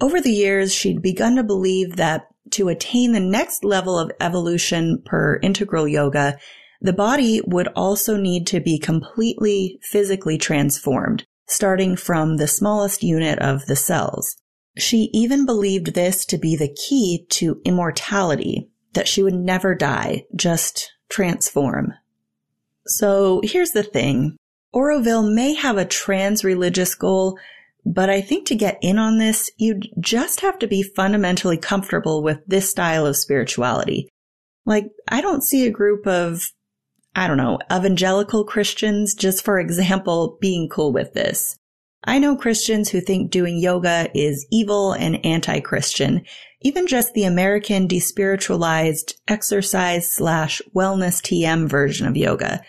Over 0.01 0.19
the 0.19 0.33
years, 0.33 0.73
she'd 0.73 1.03
begun 1.03 1.35
to 1.35 1.43
believe 1.43 1.97
that 1.97 2.25
to 2.51 2.69
attain 2.69 3.11
the 3.11 3.19
next 3.19 3.63
level 3.63 3.97
of 3.97 4.11
evolution 4.19 5.03
per 5.05 5.39
integral 5.43 5.87
yoga, 5.87 6.39
the 6.81 6.91
body 6.91 7.41
would 7.45 7.67
also 7.75 8.17
need 8.17 8.47
to 8.47 8.59
be 8.59 8.79
completely 8.79 9.79
physically 9.83 10.39
transformed, 10.39 11.25
starting 11.47 11.95
from 11.95 12.37
the 12.37 12.47
smallest 12.47 13.03
unit 13.03 13.37
of 13.39 13.67
the 13.67 13.75
cells. 13.75 14.37
She 14.75 15.11
even 15.13 15.45
believed 15.45 15.93
this 15.93 16.25
to 16.25 16.39
be 16.39 16.55
the 16.55 16.73
key 16.73 17.27
to 17.29 17.61
immortality, 17.63 18.71
that 18.93 19.07
she 19.07 19.23
would 19.23 19.33
never 19.33 19.75
die, 19.75 20.25
just 20.35 20.93
transform. 21.09 21.93
So 22.85 23.41
here's 23.43 23.71
the 23.71 23.83
thing. 23.83 24.37
Auroville 24.73 25.33
may 25.33 25.53
have 25.53 25.77
a 25.77 25.85
trans 25.85 26.43
religious 26.43 26.95
goal, 26.95 27.37
but 27.85 28.09
I 28.09 28.21
think 28.21 28.47
to 28.47 28.55
get 28.55 28.77
in 28.81 28.97
on 28.97 29.19
this, 29.19 29.51
you'd 29.57 29.89
just 29.99 30.41
have 30.41 30.57
to 30.59 30.67
be 30.67 30.83
fundamentally 30.83 31.57
comfortable 31.57 32.23
with 32.23 32.39
this 32.47 32.69
style 32.69 33.05
of 33.05 33.17
spirituality. 33.17 34.09
Like, 34.65 34.85
I 35.09 35.21
don't 35.21 35.43
see 35.43 35.65
a 35.65 35.71
group 35.71 36.07
of, 36.07 36.51
I 37.15 37.27
don't 37.27 37.37
know, 37.37 37.59
evangelical 37.71 38.45
Christians, 38.45 39.13
just 39.13 39.43
for 39.43 39.59
example, 39.59 40.37
being 40.39 40.69
cool 40.69 40.93
with 40.93 41.13
this. 41.13 41.57
I 42.05 42.19
know 42.19 42.35
Christians 42.35 42.89
who 42.89 42.99
think 42.99 43.31
doing 43.31 43.57
yoga 43.57 44.09
is 44.13 44.45
evil 44.51 44.91
and 44.91 45.25
anti-Christian. 45.25 46.23
Even 46.61 46.87
just 46.87 47.13
the 47.13 47.23
American 47.23 47.87
despiritualized 47.87 49.15
exercise 49.27 50.09
slash 50.09 50.61
wellness 50.75 51.21
TM 51.21 51.67
version 51.67 52.07
of 52.07 52.17
yoga. 52.17 52.61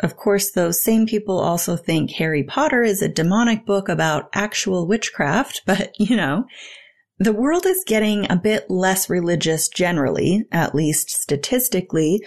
Of 0.00 0.16
course, 0.16 0.50
those 0.50 0.82
same 0.82 1.06
people 1.06 1.38
also 1.38 1.76
think 1.76 2.10
Harry 2.12 2.42
Potter 2.42 2.82
is 2.82 3.02
a 3.02 3.08
demonic 3.08 3.64
book 3.64 3.88
about 3.88 4.28
actual 4.34 4.86
witchcraft, 4.86 5.62
but 5.66 5.92
you 5.98 6.16
know, 6.16 6.46
the 7.18 7.32
world 7.32 7.64
is 7.64 7.84
getting 7.86 8.30
a 8.30 8.36
bit 8.36 8.70
less 8.70 9.08
religious 9.08 9.68
generally, 9.68 10.44
at 10.52 10.74
least 10.74 11.10
statistically, 11.10 12.22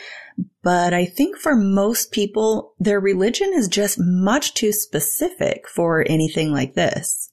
but 0.63 0.93
I 0.93 1.05
think 1.05 1.37
for 1.37 1.55
most 1.55 2.11
people, 2.11 2.73
their 2.79 2.99
religion 2.99 3.51
is 3.53 3.67
just 3.67 3.99
much 3.99 4.53
too 4.53 4.71
specific 4.71 5.67
for 5.67 6.03
anything 6.09 6.51
like 6.51 6.73
this. 6.73 7.31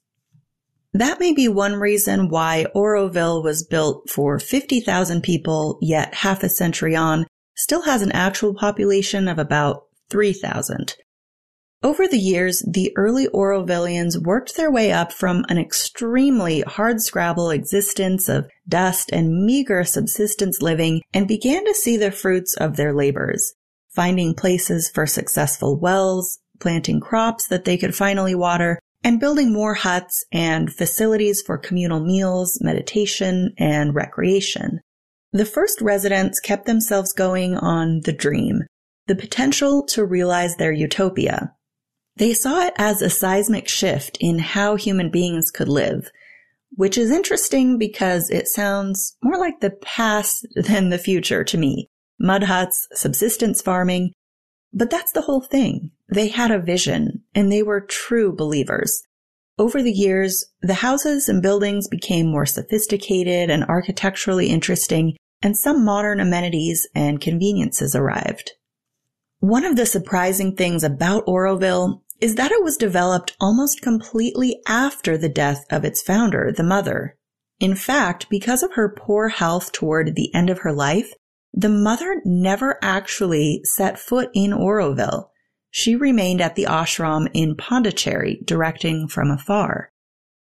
That 0.93 1.19
may 1.19 1.33
be 1.33 1.47
one 1.47 1.75
reason 1.75 2.29
why 2.29 2.65
Auroville 2.75 3.43
was 3.43 3.63
built 3.63 4.09
for 4.09 4.39
50,000 4.39 5.21
people, 5.21 5.77
yet 5.81 6.13
half 6.13 6.43
a 6.43 6.49
century 6.49 6.95
on, 6.95 7.25
still 7.55 7.83
has 7.83 8.01
an 8.01 8.11
actual 8.11 8.53
population 8.53 9.27
of 9.27 9.37
about 9.39 9.83
3,000. 10.09 10.95
Over 11.83 12.07
the 12.07 12.17
years, 12.17 12.63
the 12.67 12.91
early 12.95 13.27
Aurovillians 13.27 14.17
worked 14.17 14.57
their 14.57 14.71
way 14.71 14.91
up 14.91 15.11
from 15.11 15.45
an 15.47 15.59
extremely 15.59 16.63
hardscrabble 16.63 17.53
existence 17.53 18.27
of 18.27 18.49
dust 18.67 19.11
and 19.13 19.45
meager 19.45 19.83
subsistence 19.83 20.59
living 20.59 21.01
and 21.13 21.27
began 21.27 21.65
to 21.65 21.75
see 21.75 21.95
the 21.95 22.11
fruits 22.11 22.55
of 22.55 22.77
their 22.77 22.95
labors, 22.95 23.53
finding 23.89 24.33
places 24.33 24.89
for 24.89 25.05
successful 25.05 25.79
wells, 25.79 26.39
planting 26.59 26.99
crops 26.99 27.47
that 27.47 27.65
they 27.65 27.77
could 27.77 27.95
finally 27.95 28.33
water, 28.33 28.79
and 29.03 29.19
building 29.19 29.53
more 29.53 29.75
huts 29.75 30.25
and 30.31 30.73
facilities 30.73 31.43
for 31.45 31.59
communal 31.59 31.99
meals, 31.99 32.57
meditation, 32.59 33.53
and 33.59 33.93
recreation. 33.93 34.79
The 35.31 35.45
first 35.45 35.79
residents 35.81 36.39
kept 36.39 36.65
themselves 36.65 37.13
going 37.13 37.55
on 37.55 38.01
the 38.03 38.13
dream, 38.13 38.63
the 39.05 39.15
potential 39.15 39.85
to 39.89 40.03
realize 40.03 40.55
their 40.55 40.71
utopia. 40.71 41.53
They 42.17 42.33
saw 42.33 42.65
it 42.65 42.73
as 42.79 43.03
a 43.03 43.11
seismic 43.11 43.67
shift 43.67 44.17
in 44.19 44.39
how 44.39 44.75
human 44.75 45.11
beings 45.11 45.51
could 45.51 45.69
live, 45.69 46.09
which 46.71 46.97
is 46.97 47.11
interesting 47.11 47.77
because 47.77 48.31
it 48.31 48.47
sounds 48.47 49.15
more 49.21 49.37
like 49.37 49.59
the 49.59 49.69
past 49.69 50.47
than 50.55 50.89
the 50.89 50.97
future 50.97 51.43
to 51.43 51.57
me. 51.57 51.89
Mud 52.19 52.43
huts, 52.43 52.87
subsistence 52.93 53.61
farming. 53.61 54.13
But 54.73 54.89
that's 54.89 55.11
the 55.11 55.21
whole 55.21 55.41
thing. 55.41 55.91
They 56.11 56.29
had 56.29 56.49
a 56.49 56.59
vision 56.59 57.21
and 57.35 57.51
they 57.51 57.61
were 57.61 57.81
true 57.81 58.35
believers. 58.35 59.03
Over 59.59 59.83
the 59.83 59.91
years, 59.91 60.43
the 60.61 60.73
houses 60.75 61.29
and 61.29 61.39
buildings 61.39 61.87
became 61.87 62.31
more 62.31 62.47
sophisticated 62.47 63.51
and 63.51 63.63
architecturally 63.65 64.49
interesting, 64.49 65.15
and 65.43 65.55
some 65.55 65.85
modern 65.85 66.19
amenities 66.19 66.87
and 66.95 67.21
conveniences 67.21 67.95
arrived. 67.95 68.53
One 69.39 69.65
of 69.65 69.75
the 69.75 69.85
surprising 69.85 70.55
things 70.55 70.83
about 70.83 71.25
Auroville 71.27 72.01
is 72.19 72.35
that 72.35 72.51
it 72.51 72.63
was 72.63 72.77
developed 72.77 73.35
almost 73.39 73.81
completely 73.81 74.59
after 74.67 75.17
the 75.17 75.29
death 75.29 75.65
of 75.69 75.85
its 75.85 76.01
founder, 76.01 76.51
the 76.51 76.63
mother. 76.63 77.15
In 77.59 77.75
fact, 77.75 78.29
because 78.29 78.63
of 78.63 78.73
her 78.73 78.89
poor 78.89 79.29
health 79.29 79.71
toward 79.71 80.15
the 80.15 80.33
end 80.33 80.49
of 80.49 80.59
her 80.59 80.73
life, 80.73 81.13
the 81.53 81.69
mother 81.69 82.21
never 82.25 82.77
actually 82.81 83.61
set 83.63 83.99
foot 83.99 84.29
in 84.33 84.51
Auroville. 84.51 85.29
She 85.71 85.95
remained 85.95 86.41
at 86.41 86.55
the 86.55 86.65
ashram 86.65 87.29
in 87.33 87.55
Pondicherry, 87.55 88.41
directing 88.45 89.07
from 89.07 89.31
afar. 89.31 89.91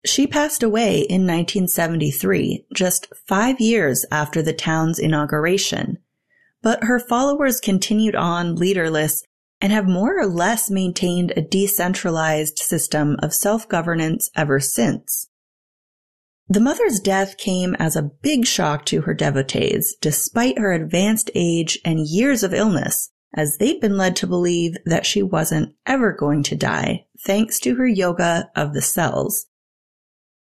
She 0.04 0.26
passed 0.26 0.62
away 0.62 1.00
in 1.00 1.26
1973, 1.26 2.66
just 2.74 3.06
five 3.26 3.60
years 3.60 4.06
after 4.10 4.40
the 4.40 4.54
town's 4.54 4.98
inauguration. 4.98 5.98
But 6.62 6.84
her 6.84 6.98
followers 6.98 7.60
continued 7.60 8.14
on 8.14 8.56
leaderless 8.56 9.22
and 9.60 9.72
have 9.72 9.86
more 9.86 10.18
or 10.18 10.26
less 10.26 10.70
maintained 10.70 11.32
a 11.36 11.42
decentralized 11.42 12.58
system 12.58 13.16
of 13.22 13.34
self-governance 13.34 14.30
ever 14.36 14.60
since. 14.60 15.28
The 16.48 16.60
mother's 16.60 16.98
death 16.98 17.36
came 17.36 17.76
as 17.76 17.94
a 17.94 18.10
big 18.22 18.44
shock 18.44 18.84
to 18.86 19.02
her 19.02 19.14
devotees, 19.14 19.94
despite 20.00 20.58
her 20.58 20.72
advanced 20.72 21.30
age 21.34 21.78
and 21.84 22.00
years 22.00 22.42
of 22.42 22.52
illness, 22.52 23.12
as 23.34 23.56
they'd 23.58 23.80
been 23.80 23.96
led 23.96 24.16
to 24.16 24.26
believe 24.26 24.76
that 24.84 25.06
she 25.06 25.22
wasn't 25.22 25.74
ever 25.86 26.12
going 26.12 26.42
to 26.42 26.56
die, 26.56 27.06
thanks 27.24 27.60
to 27.60 27.76
her 27.76 27.86
yoga 27.86 28.50
of 28.56 28.74
the 28.74 28.82
cells. 28.82 29.46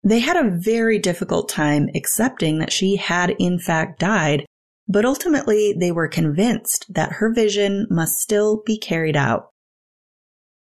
They 0.03 0.19
had 0.19 0.37
a 0.37 0.49
very 0.49 0.97
difficult 0.97 1.49
time 1.49 1.89
accepting 1.93 2.59
that 2.59 2.71
she 2.71 2.95
had 2.95 3.31
in 3.31 3.59
fact 3.59 3.99
died 3.99 4.45
but 4.87 5.05
ultimately 5.05 5.73
they 5.77 5.91
were 5.91 6.07
convinced 6.07 6.85
that 6.93 7.13
her 7.13 7.33
vision 7.33 7.87
must 7.89 8.19
still 8.19 8.61
be 8.65 8.77
carried 8.77 9.15
out. 9.15 9.49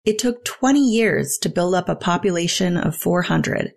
It 0.04 0.18
took 0.18 0.44
20 0.44 0.80
years 0.80 1.38
to 1.42 1.50
build 1.50 1.76
up 1.76 1.88
a 1.88 1.96
population 1.96 2.76
of 2.76 2.96
400. 2.96 3.74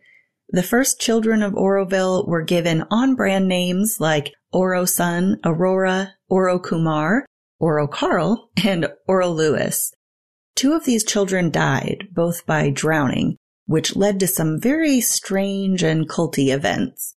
The 0.48 0.62
first 0.62 1.00
children 1.00 1.42
of 1.42 1.52
Auroville 1.54 2.26
were 2.26 2.42
given 2.42 2.84
on-brand 2.90 3.46
names 3.48 3.96
like 4.00 4.32
Oro 4.52 4.84
Sun, 4.84 5.40
Aurora, 5.44 6.14
Oro 6.28 6.58
Kumar, 6.58 7.26
Oro 7.58 7.86
Carl, 7.86 8.50
and 8.64 8.88
Oro 9.06 9.30
Lewis. 9.30 9.92
Two 10.54 10.72
of 10.72 10.84
these 10.84 11.04
children 11.04 11.50
died, 11.50 12.08
both 12.12 12.46
by 12.46 12.70
drowning, 12.70 13.36
which 13.66 13.96
led 13.96 14.20
to 14.20 14.26
some 14.26 14.60
very 14.60 15.00
strange 15.00 15.82
and 15.82 16.08
culty 16.08 16.54
events. 16.54 17.16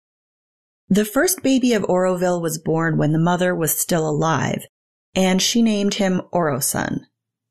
The 0.90 1.06
first 1.06 1.44
baby 1.44 1.74
of 1.74 1.84
Auroville 1.84 2.42
was 2.42 2.58
born 2.58 2.98
when 2.98 3.12
the 3.12 3.20
mother 3.20 3.54
was 3.54 3.78
still 3.78 4.08
alive, 4.08 4.66
and 5.14 5.42
she 5.42 5.62
named 5.62 5.96
him 5.96 6.22
Orosun. 6.32 7.02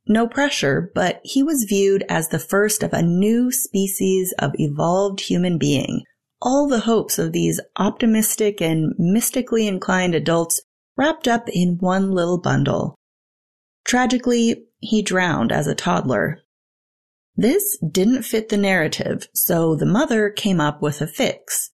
No 0.08 0.26
pressure, 0.26 0.90
but 0.94 1.20
he 1.22 1.42
was 1.42 1.66
viewed 1.68 2.04
as 2.08 2.28
the 2.28 2.38
first 2.38 2.82
of 2.82 2.92
a 2.92 3.02
new 3.02 3.50
species 3.50 4.32
of 4.38 4.52
evolved 4.54 5.20
human 5.20 5.58
being. 5.58 6.02
All 6.40 6.66
the 6.68 6.80
hopes 6.80 7.18
of 7.18 7.32
these 7.32 7.60
optimistic 7.76 8.62
and 8.62 8.94
mystically 8.98 9.66
inclined 9.66 10.14
adults 10.14 10.62
wrapped 10.96 11.28
up 11.28 11.48
in 11.48 11.76
one 11.78 12.12
little 12.12 12.38
bundle. 12.38 12.94
Tragically, 13.84 14.64
he 14.78 15.02
drowned 15.02 15.52
as 15.52 15.66
a 15.66 15.74
toddler. 15.74 16.40
This 17.36 17.76
didn't 17.78 18.22
fit 18.22 18.48
the 18.48 18.56
narrative, 18.56 19.28
so 19.34 19.74
the 19.74 19.84
mother 19.84 20.30
came 20.30 20.60
up 20.60 20.80
with 20.80 21.02
a 21.02 21.06
fix. 21.06 21.70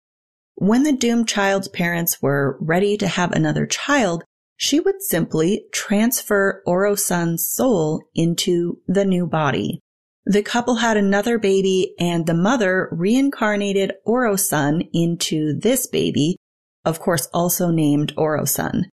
When 0.62 0.84
the 0.84 0.92
doomed 0.92 1.30
child's 1.30 1.70
parents 1.70 2.22
were 2.22 2.58
ready 2.60 2.98
to 2.98 3.08
have 3.08 3.32
another 3.32 3.66
child, 3.66 4.26
she 4.58 4.82
would 4.82 5.02
simply 5.02 5.64
transfer 5.72 6.62
Oro-san's 6.66 7.48
soul 7.48 8.04
into 8.14 8.82
the 8.86 9.06
new 9.06 9.26
body. 9.26 9.80
The 10.26 10.44
couple 10.44 10.76
had 10.76 10.98
another 10.98 11.40
baby 11.40 11.96
and 11.98 12.26
the 12.26 12.34
mother 12.34 12.90
reincarnated 12.92 13.94
Oro-san 14.06 14.82
into 14.92 15.58
this 15.58 15.88
baby, 15.88 16.36
of 16.84 17.00
course 17.00 17.30
also 17.34 17.70
named 17.70 18.12
Oro-san. 18.18 18.90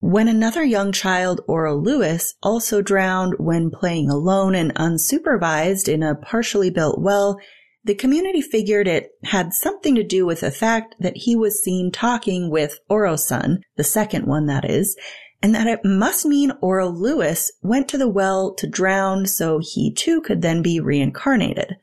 When 0.00 0.26
another 0.26 0.64
young 0.64 0.90
child, 0.90 1.42
Oro 1.46 1.76
Lewis, 1.76 2.34
also 2.42 2.82
drowned 2.82 3.34
when 3.38 3.70
playing 3.70 4.10
alone 4.10 4.56
and 4.56 4.74
unsupervised 4.74 5.86
in 5.86 6.02
a 6.02 6.16
partially 6.16 6.70
built 6.70 7.00
well, 7.00 7.38
the 7.84 7.94
community 7.94 8.40
figured 8.40 8.86
it 8.86 9.10
had 9.24 9.52
something 9.52 9.94
to 9.94 10.04
do 10.04 10.26
with 10.26 10.40
the 10.40 10.50
fact 10.50 10.94
that 11.00 11.16
he 11.16 11.34
was 11.34 11.62
seen 11.62 11.90
talking 11.90 12.50
with 12.50 12.78
Oro-san, 12.88 13.62
the 13.76 13.84
second 13.84 14.26
one 14.26 14.46
that 14.46 14.68
is, 14.68 14.96
and 15.42 15.54
that 15.54 15.66
it 15.66 15.80
must 15.84 16.26
mean 16.26 16.52
Oro 16.60 16.88
Lewis 16.88 17.50
went 17.62 17.88
to 17.88 17.98
the 17.98 18.08
well 18.08 18.52
to 18.54 18.66
drown 18.66 19.26
so 19.26 19.60
he 19.62 19.92
too 19.92 20.20
could 20.20 20.42
then 20.42 20.60
be 20.60 20.78
reincarnated. 20.78 21.76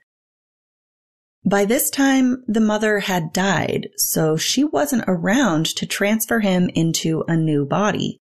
By 1.44 1.66
this 1.66 1.90
time, 1.90 2.44
the 2.48 2.60
mother 2.60 3.00
had 3.00 3.34
died, 3.34 3.90
so 3.96 4.38
she 4.38 4.64
wasn't 4.64 5.06
around 5.08 5.66
to 5.78 5.86
transfer 5.86 6.42
him 6.42 6.70
into 6.76 7.24
a 7.28 7.38
new 7.38 7.66
body. 7.66 8.20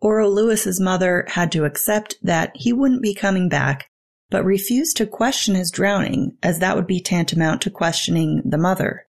Oro 0.00 0.28
Lewis's 0.28 0.80
mother 0.80 1.24
had 1.28 1.50
to 1.52 1.64
accept 1.64 2.16
that 2.22 2.52
he 2.54 2.72
wouldn't 2.72 3.02
be 3.02 3.14
coming 3.14 3.48
back, 3.48 3.88
but 4.30 4.44
refused 4.44 4.96
to 4.96 5.06
question 5.06 5.54
his 5.54 5.70
drowning, 5.70 6.36
as 6.42 6.58
that 6.58 6.76
would 6.76 6.86
be 6.86 7.00
tantamount 7.00 7.60
to 7.62 7.70
questioning 7.70 8.42
the 8.44 8.58
mother. 8.58 9.06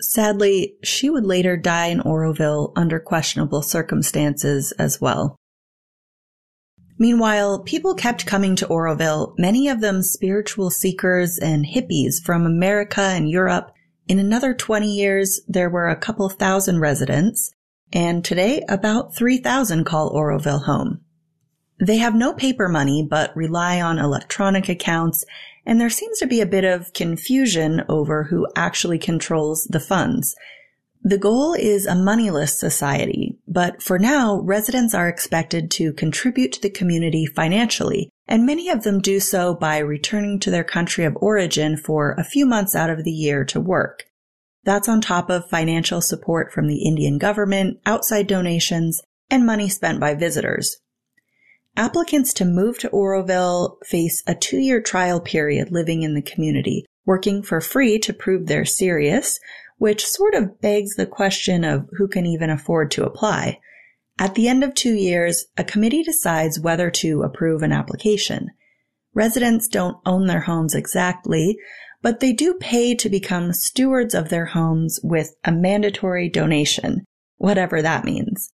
Sadly, 0.00 0.74
she 0.82 1.08
would 1.08 1.24
later 1.24 1.56
die 1.56 1.86
in 1.86 2.00
Auroville 2.00 2.72
under 2.74 2.98
questionable 2.98 3.62
circumstances 3.62 4.72
as 4.72 5.00
well. 5.00 5.36
Meanwhile, 6.98 7.60
people 7.60 7.94
kept 7.94 8.26
coming 8.26 8.54
to 8.56 8.66
Auroville, 8.66 9.34
many 9.38 9.68
of 9.68 9.80
them 9.80 10.02
spiritual 10.02 10.70
seekers 10.70 11.38
and 11.38 11.64
hippies 11.64 12.22
from 12.22 12.46
America 12.46 13.00
and 13.00 13.28
Europe. 13.28 13.72
In 14.08 14.18
another 14.18 14.54
20 14.54 14.92
years, 14.92 15.40
there 15.48 15.70
were 15.70 15.88
a 15.88 15.96
couple 15.96 16.28
thousand 16.28 16.80
residents, 16.80 17.52
and 17.92 18.24
today 18.24 18.64
about 18.68 19.16
3,000 19.16 19.84
call 19.84 20.12
Auroville 20.12 20.64
home. 20.64 21.00
They 21.80 21.98
have 21.98 22.14
no 22.14 22.32
paper 22.32 22.68
money, 22.68 23.06
but 23.08 23.36
rely 23.36 23.80
on 23.80 23.98
electronic 23.98 24.68
accounts, 24.68 25.24
and 25.66 25.80
there 25.80 25.90
seems 25.90 26.18
to 26.18 26.26
be 26.26 26.40
a 26.40 26.46
bit 26.46 26.64
of 26.64 26.92
confusion 26.92 27.82
over 27.88 28.24
who 28.24 28.46
actually 28.56 28.98
controls 28.98 29.64
the 29.64 29.80
funds. 29.80 30.34
The 31.04 31.18
goal 31.18 31.54
is 31.54 31.84
a 31.84 31.96
moneyless 31.96 32.58
society, 32.58 33.36
but 33.48 33.82
for 33.82 33.98
now, 33.98 34.40
residents 34.40 34.94
are 34.94 35.08
expected 35.08 35.68
to 35.72 35.92
contribute 35.92 36.52
to 36.52 36.62
the 36.62 36.70
community 36.70 37.26
financially, 37.26 38.08
and 38.28 38.46
many 38.46 38.68
of 38.68 38.84
them 38.84 39.00
do 39.00 39.18
so 39.18 39.52
by 39.52 39.78
returning 39.78 40.38
to 40.40 40.50
their 40.50 40.62
country 40.62 41.04
of 41.04 41.16
origin 41.16 41.76
for 41.76 42.12
a 42.12 42.24
few 42.24 42.46
months 42.46 42.76
out 42.76 42.88
of 42.88 43.02
the 43.02 43.10
year 43.10 43.44
to 43.46 43.60
work. 43.60 44.04
That's 44.62 44.88
on 44.88 45.00
top 45.00 45.28
of 45.28 45.48
financial 45.48 46.00
support 46.00 46.52
from 46.52 46.68
the 46.68 46.84
Indian 46.86 47.18
government, 47.18 47.80
outside 47.84 48.28
donations, 48.28 49.02
and 49.28 49.44
money 49.44 49.68
spent 49.68 49.98
by 49.98 50.14
visitors. 50.14 50.78
Applicants 51.76 52.34
to 52.34 52.44
move 52.44 52.78
to 52.78 52.90
Auroville 52.90 53.78
face 53.86 54.22
a 54.26 54.34
two-year 54.34 54.82
trial 54.82 55.20
period 55.20 55.72
living 55.72 56.02
in 56.02 56.14
the 56.14 56.20
community, 56.20 56.84
working 57.06 57.42
for 57.42 57.62
free 57.62 57.98
to 58.00 58.12
prove 58.12 58.46
they're 58.46 58.66
serious, 58.66 59.40
which 59.78 60.06
sort 60.06 60.34
of 60.34 60.60
begs 60.60 60.96
the 60.96 61.06
question 61.06 61.64
of 61.64 61.88
who 61.96 62.06
can 62.08 62.26
even 62.26 62.50
afford 62.50 62.90
to 62.90 63.04
apply. 63.04 63.58
At 64.18 64.34
the 64.34 64.48
end 64.48 64.62
of 64.62 64.74
two 64.74 64.92
years, 64.92 65.46
a 65.56 65.64
committee 65.64 66.02
decides 66.02 66.60
whether 66.60 66.90
to 66.90 67.22
approve 67.22 67.62
an 67.62 67.72
application. 67.72 68.50
Residents 69.14 69.66
don't 69.66 69.96
own 70.04 70.26
their 70.26 70.42
homes 70.42 70.74
exactly, 70.74 71.56
but 72.02 72.20
they 72.20 72.34
do 72.34 72.54
pay 72.54 72.94
to 72.96 73.08
become 73.08 73.54
stewards 73.54 74.14
of 74.14 74.28
their 74.28 74.46
homes 74.46 75.00
with 75.02 75.34
a 75.42 75.50
mandatory 75.50 76.28
donation, 76.28 77.06
whatever 77.38 77.80
that 77.80 78.04
means. 78.04 78.51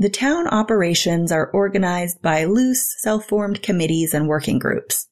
The 0.00 0.08
town 0.08 0.48
operations 0.48 1.30
are 1.30 1.50
organized 1.50 2.22
by 2.22 2.44
loose, 2.44 2.94
self-formed 3.02 3.60
committees 3.60 4.14
and 4.14 4.28
working 4.28 4.58
groups. 4.58 5.06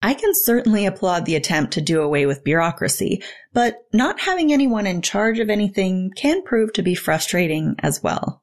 I 0.00 0.14
can 0.14 0.30
certainly 0.34 0.86
applaud 0.86 1.26
the 1.26 1.34
attempt 1.34 1.74
to 1.74 1.82
do 1.82 2.00
away 2.00 2.24
with 2.24 2.42
bureaucracy, 2.42 3.22
but 3.52 3.80
not 3.92 4.20
having 4.20 4.50
anyone 4.50 4.86
in 4.86 5.02
charge 5.02 5.40
of 5.40 5.50
anything 5.50 6.10
can 6.16 6.42
prove 6.42 6.72
to 6.72 6.82
be 6.82 6.94
frustrating 6.94 7.74
as 7.80 8.02
well. 8.02 8.42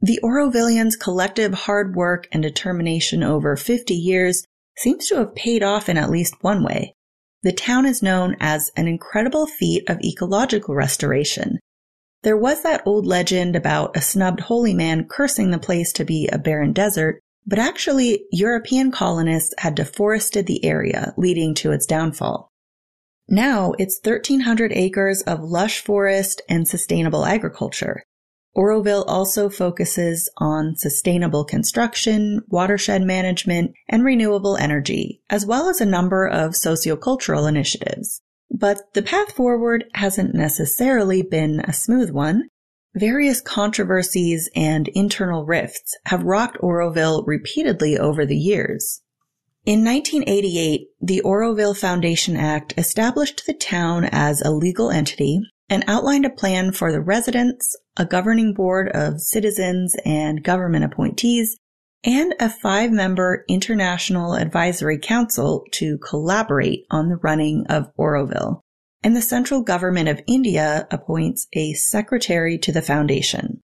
The 0.00 0.20
Aurovillians' 0.22 0.96
collective 0.96 1.54
hard 1.54 1.96
work 1.96 2.28
and 2.30 2.40
determination 2.40 3.24
over 3.24 3.56
50 3.56 3.94
years 3.94 4.44
seems 4.76 5.08
to 5.08 5.16
have 5.16 5.34
paid 5.34 5.64
off 5.64 5.88
in 5.88 5.98
at 5.98 6.08
least 6.08 6.36
one 6.40 6.62
way. 6.62 6.94
The 7.42 7.50
town 7.50 7.84
is 7.84 8.00
known 8.00 8.36
as 8.38 8.70
an 8.76 8.86
incredible 8.86 9.46
feat 9.48 9.90
of 9.90 9.98
ecological 10.04 10.76
restoration. 10.76 11.58
There 12.22 12.36
was 12.36 12.62
that 12.62 12.82
old 12.84 13.06
legend 13.06 13.54
about 13.54 13.96
a 13.96 14.00
snubbed 14.00 14.40
holy 14.40 14.74
man 14.74 15.06
cursing 15.08 15.50
the 15.50 15.58
place 15.58 15.92
to 15.94 16.04
be 16.04 16.28
a 16.28 16.38
barren 16.38 16.72
desert, 16.72 17.20
but 17.46 17.58
actually, 17.58 18.24
European 18.32 18.90
colonists 18.90 19.54
had 19.58 19.74
deforested 19.74 20.46
the 20.46 20.64
area, 20.64 21.14
leading 21.16 21.54
to 21.54 21.72
its 21.72 21.86
downfall. 21.86 22.50
Now 23.28 23.72
it's 23.78 24.00
1,300 24.02 24.72
acres 24.72 25.22
of 25.22 25.42
lush 25.42 25.80
forest 25.80 26.42
and 26.48 26.66
sustainable 26.66 27.24
agriculture. 27.24 28.02
Auroville 28.56 29.04
also 29.06 29.48
focuses 29.48 30.28
on 30.38 30.74
sustainable 30.76 31.44
construction, 31.44 32.40
watershed 32.48 33.02
management, 33.02 33.72
and 33.88 34.04
renewable 34.04 34.56
energy, 34.56 35.22
as 35.30 35.46
well 35.46 35.68
as 35.68 35.80
a 35.80 35.86
number 35.86 36.26
of 36.26 36.52
sociocultural 36.52 37.48
initiatives. 37.48 38.20
But 38.50 38.94
the 38.94 39.02
path 39.02 39.32
forward 39.32 39.84
hasn't 39.94 40.34
necessarily 40.34 41.22
been 41.22 41.60
a 41.60 41.72
smooth 41.72 42.10
one. 42.10 42.48
Various 42.94 43.40
controversies 43.40 44.48
and 44.56 44.88
internal 44.88 45.44
rifts 45.44 45.96
have 46.06 46.24
rocked 46.24 46.58
Auroville 46.60 47.24
repeatedly 47.26 47.98
over 47.98 48.24
the 48.24 48.36
years. 48.36 49.02
In 49.64 49.84
1988, 49.84 50.88
the 51.00 51.20
Auroville 51.24 51.76
Foundation 51.76 52.36
Act 52.36 52.72
established 52.78 53.44
the 53.46 53.52
town 53.52 54.08
as 54.10 54.40
a 54.40 54.50
legal 54.50 54.90
entity 54.90 55.40
and 55.68 55.84
outlined 55.86 56.24
a 56.24 56.30
plan 56.30 56.72
for 56.72 56.90
the 56.90 57.02
residents, 57.02 57.76
a 57.96 58.06
governing 58.06 58.54
board 58.54 58.88
of 58.94 59.20
citizens 59.20 59.94
and 60.06 60.42
government 60.42 60.84
appointees, 60.84 61.58
and 62.04 62.34
a 62.40 62.48
five 62.48 62.90
member 62.90 63.44
international 63.48 64.34
advisory 64.34 64.98
council 64.98 65.64
to 65.72 65.98
collaborate 65.98 66.84
on 66.90 67.08
the 67.08 67.16
running 67.16 67.66
of 67.68 67.90
Auroville 67.98 68.60
and 69.02 69.14
the 69.14 69.22
central 69.22 69.62
government 69.62 70.08
of 70.08 70.20
India 70.26 70.86
appoints 70.90 71.46
a 71.52 71.72
secretary 71.74 72.58
to 72.58 72.72
the 72.72 72.82
foundation. 72.82 73.60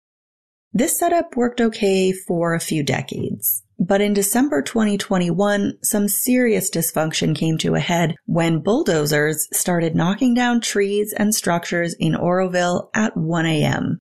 This 0.72 0.98
setup 0.98 1.36
worked 1.36 1.62
okay 1.62 2.12
for 2.12 2.54
a 2.54 2.60
few 2.60 2.84
decades, 2.84 3.64
but 3.80 4.02
in 4.02 4.14
December 4.14 4.62
2021, 4.62 5.74
some 5.84 6.08
serious 6.08 6.70
dysfunction 6.72 7.36
came 7.36 7.58
to 7.60 7.76
a 7.76 7.80
head 7.80 8.16
when 8.26 8.60
bulldozers 8.60 9.48
started 9.52 9.96
knocking 9.96 10.34
down 10.34 10.62
trees 10.62 11.14
and 11.16 11.36
structures 11.36 11.96
in 12.00 12.14
Auroville 12.14 12.90
at 12.96 13.16
1 13.16 13.46
a.m. 13.46 14.00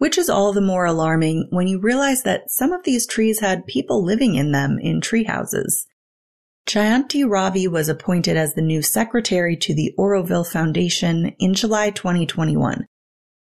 Which 0.00 0.16
is 0.16 0.30
all 0.30 0.54
the 0.54 0.62
more 0.62 0.86
alarming 0.86 1.48
when 1.50 1.66
you 1.66 1.78
realize 1.78 2.22
that 2.22 2.50
some 2.50 2.72
of 2.72 2.84
these 2.84 3.06
trees 3.06 3.40
had 3.40 3.66
people 3.66 4.02
living 4.02 4.34
in 4.34 4.50
them 4.50 4.78
in 4.80 5.02
tree 5.02 5.24
houses. 5.24 5.86
Jayanti 6.66 7.28
Ravi 7.28 7.68
was 7.68 7.90
appointed 7.90 8.34
as 8.34 8.54
the 8.54 8.62
new 8.62 8.80
secretary 8.80 9.58
to 9.58 9.74
the 9.74 9.92
Auroville 9.98 10.50
Foundation 10.50 11.36
in 11.38 11.52
July 11.52 11.90
2021. 11.90 12.86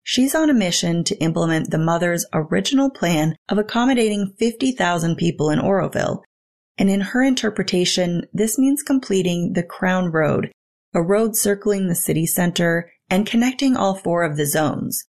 She's 0.02 0.34
on 0.34 0.50
a 0.50 0.54
mission 0.56 1.04
to 1.04 1.18
implement 1.18 1.70
the 1.70 1.78
mother's 1.78 2.26
original 2.34 2.90
plan 2.90 3.36
of 3.50 3.60
accommodating 3.60 4.34
50,000 4.40 5.16
people 5.16 5.52
in 5.52 5.60
Auroville. 5.60 6.24
And 6.80 6.90
in 6.90 7.02
her 7.02 7.22
interpretation, 7.22 8.26
this 8.34 8.58
means 8.58 8.82
completing 8.82 9.54
the 9.54 9.62
Crown 9.62 10.12
Road, 10.12 10.52
a 10.96 11.04
road 11.04 11.36
circling 11.36 11.88
the 11.88 11.94
city 11.94 12.26
center 12.26 12.90
and 13.12 13.28
connecting 13.28 13.78
all 13.78 13.94
four 13.94 14.24
of 14.24 14.38
the 14.38 14.48
zones. 14.48 15.06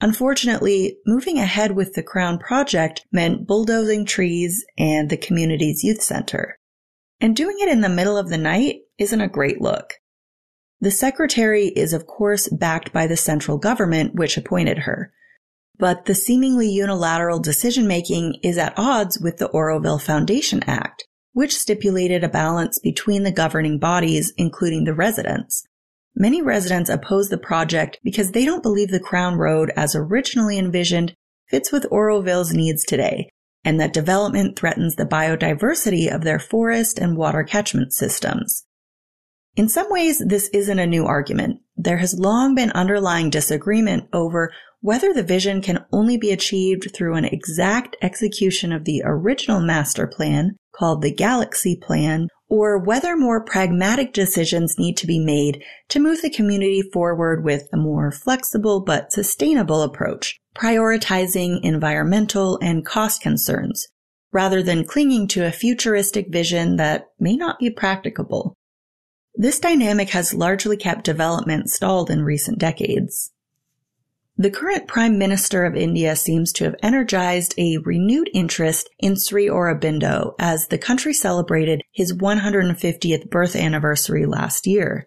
Unfortunately, 0.00 0.98
moving 1.06 1.38
ahead 1.38 1.72
with 1.72 1.94
the 1.94 2.02
Crown 2.02 2.38
project 2.38 3.06
meant 3.12 3.46
bulldozing 3.46 4.04
trees 4.04 4.64
and 4.76 5.08
the 5.08 5.16
community's 5.16 5.82
youth 5.82 6.02
center. 6.02 6.58
And 7.20 7.34
doing 7.34 7.56
it 7.60 7.70
in 7.70 7.80
the 7.80 7.88
middle 7.88 8.18
of 8.18 8.28
the 8.28 8.36
night 8.36 8.80
isn't 8.98 9.20
a 9.20 9.28
great 9.28 9.60
look. 9.60 9.94
The 10.80 10.90
secretary 10.90 11.68
is 11.68 11.94
of 11.94 12.06
course 12.06 12.48
backed 12.48 12.92
by 12.92 13.06
the 13.06 13.16
central 13.16 13.56
government 13.56 14.14
which 14.14 14.36
appointed 14.36 14.80
her. 14.80 15.12
But 15.78 16.04
the 16.04 16.14
seemingly 16.14 16.68
unilateral 16.68 17.38
decision 17.38 17.86
making 17.86 18.40
is 18.42 18.58
at 18.58 18.74
odds 18.76 19.18
with 19.18 19.38
the 19.38 19.48
Auroville 19.48 20.00
Foundation 20.00 20.62
Act, 20.66 21.06
which 21.32 21.56
stipulated 21.56 22.22
a 22.22 22.28
balance 22.28 22.78
between 22.78 23.22
the 23.22 23.32
governing 23.32 23.78
bodies, 23.78 24.32
including 24.36 24.84
the 24.84 24.94
residents. 24.94 25.66
Many 26.18 26.40
residents 26.40 26.88
oppose 26.88 27.28
the 27.28 27.36
project 27.36 27.98
because 28.02 28.32
they 28.32 28.46
don't 28.46 28.62
believe 28.62 28.88
the 28.88 28.98
Crown 28.98 29.36
Road 29.36 29.70
as 29.76 29.94
originally 29.94 30.58
envisioned 30.58 31.14
fits 31.50 31.70
with 31.70 31.86
Auroville's 31.92 32.54
needs 32.54 32.84
today, 32.84 33.28
and 33.64 33.78
that 33.78 33.92
development 33.92 34.58
threatens 34.58 34.96
the 34.96 35.04
biodiversity 35.04 36.12
of 36.12 36.24
their 36.24 36.38
forest 36.38 36.98
and 36.98 37.18
water 37.18 37.44
catchment 37.44 37.92
systems. 37.92 38.64
In 39.56 39.68
some 39.68 39.90
ways, 39.90 40.22
this 40.26 40.48
isn't 40.54 40.78
a 40.78 40.86
new 40.86 41.04
argument. 41.04 41.60
There 41.76 41.98
has 41.98 42.18
long 42.18 42.54
been 42.54 42.70
underlying 42.70 43.28
disagreement 43.28 44.08
over 44.14 44.52
whether 44.80 45.12
the 45.12 45.22
vision 45.22 45.60
can 45.60 45.84
only 45.92 46.16
be 46.16 46.30
achieved 46.30 46.92
through 46.94 47.14
an 47.14 47.24
exact 47.26 47.96
execution 48.00 48.72
of 48.72 48.84
the 48.84 49.02
original 49.04 49.60
master 49.60 50.06
plan, 50.06 50.56
called 50.74 51.02
the 51.02 51.12
Galaxy 51.12 51.76
Plan, 51.76 52.28
or 52.48 52.78
whether 52.78 53.16
more 53.16 53.42
pragmatic 53.42 54.12
decisions 54.12 54.78
need 54.78 54.96
to 54.96 55.06
be 55.06 55.18
made 55.18 55.62
to 55.88 56.00
move 56.00 56.22
the 56.22 56.30
community 56.30 56.82
forward 56.92 57.44
with 57.44 57.68
a 57.72 57.76
more 57.76 58.12
flexible 58.12 58.80
but 58.80 59.12
sustainable 59.12 59.82
approach, 59.82 60.38
prioritizing 60.54 61.60
environmental 61.62 62.58
and 62.62 62.86
cost 62.86 63.20
concerns, 63.20 63.88
rather 64.32 64.62
than 64.62 64.84
clinging 64.84 65.26
to 65.26 65.44
a 65.44 65.52
futuristic 65.52 66.28
vision 66.30 66.76
that 66.76 67.06
may 67.18 67.36
not 67.36 67.58
be 67.58 67.70
practicable. 67.70 68.54
This 69.34 69.58
dynamic 69.58 70.10
has 70.10 70.32
largely 70.32 70.76
kept 70.76 71.04
development 71.04 71.70
stalled 71.70 72.10
in 72.10 72.22
recent 72.22 72.58
decades. 72.58 73.32
The 74.38 74.50
current 74.50 74.86
Prime 74.86 75.16
Minister 75.16 75.64
of 75.64 75.74
India 75.76 76.14
seems 76.14 76.52
to 76.52 76.64
have 76.64 76.76
energized 76.82 77.54
a 77.56 77.78
renewed 77.78 78.28
interest 78.34 78.90
in 78.98 79.16
Sri 79.16 79.46
Aurobindo 79.46 80.34
as 80.38 80.66
the 80.66 80.76
country 80.76 81.14
celebrated 81.14 81.80
his 81.90 82.12
150th 82.12 83.30
birth 83.30 83.56
anniversary 83.56 84.26
last 84.26 84.66
year. 84.66 85.06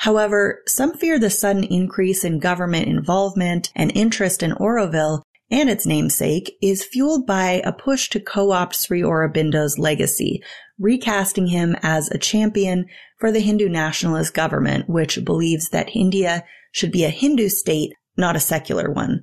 However, 0.00 0.60
some 0.66 0.92
fear 0.92 1.18
the 1.18 1.30
sudden 1.30 1.64
increase 1.64 2.22
in 2.22 2.38
government 2.38 2.86
involvement 2.86 3.72
and 3.74 3.90
interest 3.94 4.42
in 4.42 4.52
Auroville 4.52 5.22
and 5.50 5.70
its 5.70 5.86
namesake 5.86 6.54
is 6.60 6.84
fueled 6.84 7.26
by 7.26 7.62
a 7.64 7.72
push 7.72 8.10
to 8.10 8.20
co-opt 8.20 8.76
Sri 8.76 9.00
Aurobindo's 9.00 9.78
legacy, 9.78 10.42
recasting 10.78 11.46
him 11.46 11.76
as 11.82 12.10
a 12.10 12.18
champion 12.18 12.84
for 13.18 13.32
the 13.32 13.40
Hindu 13.40 13.70
nationalist 13.70 14.34
government, 14.34 14.86
which 14.86 15.24
believes 15.24 15.70
that 15.70 15.96
India 15.96 16.44
should 16.72 16.92
be 16.92 17.04
a 17.04 17.10
Hindu 17.10 17.48
state, 17.48 17.94
not 18.16 18.36
a 18.36 18.40
secular 18.40 18.90
one. 18.90 19.22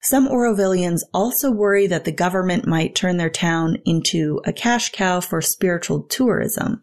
Some 0.00 0.28
Aurovillians 0.28 1.02
also 1.12 1.50
worry 1.50 1.86
that 1.88 2.04
the 2.04 2.12
government 2.12 2.66
might 2.66 2.94
turn 2.94 3.16
their 3.16 3.30
town 3.30 3.78
into 3.84 4.40
a 4.44 4.52
cash 4.52 4.92
cow 4.92 5.20
for 5.20 5.40
spiritual 5.40 6.02
tourism. 6.02 6.82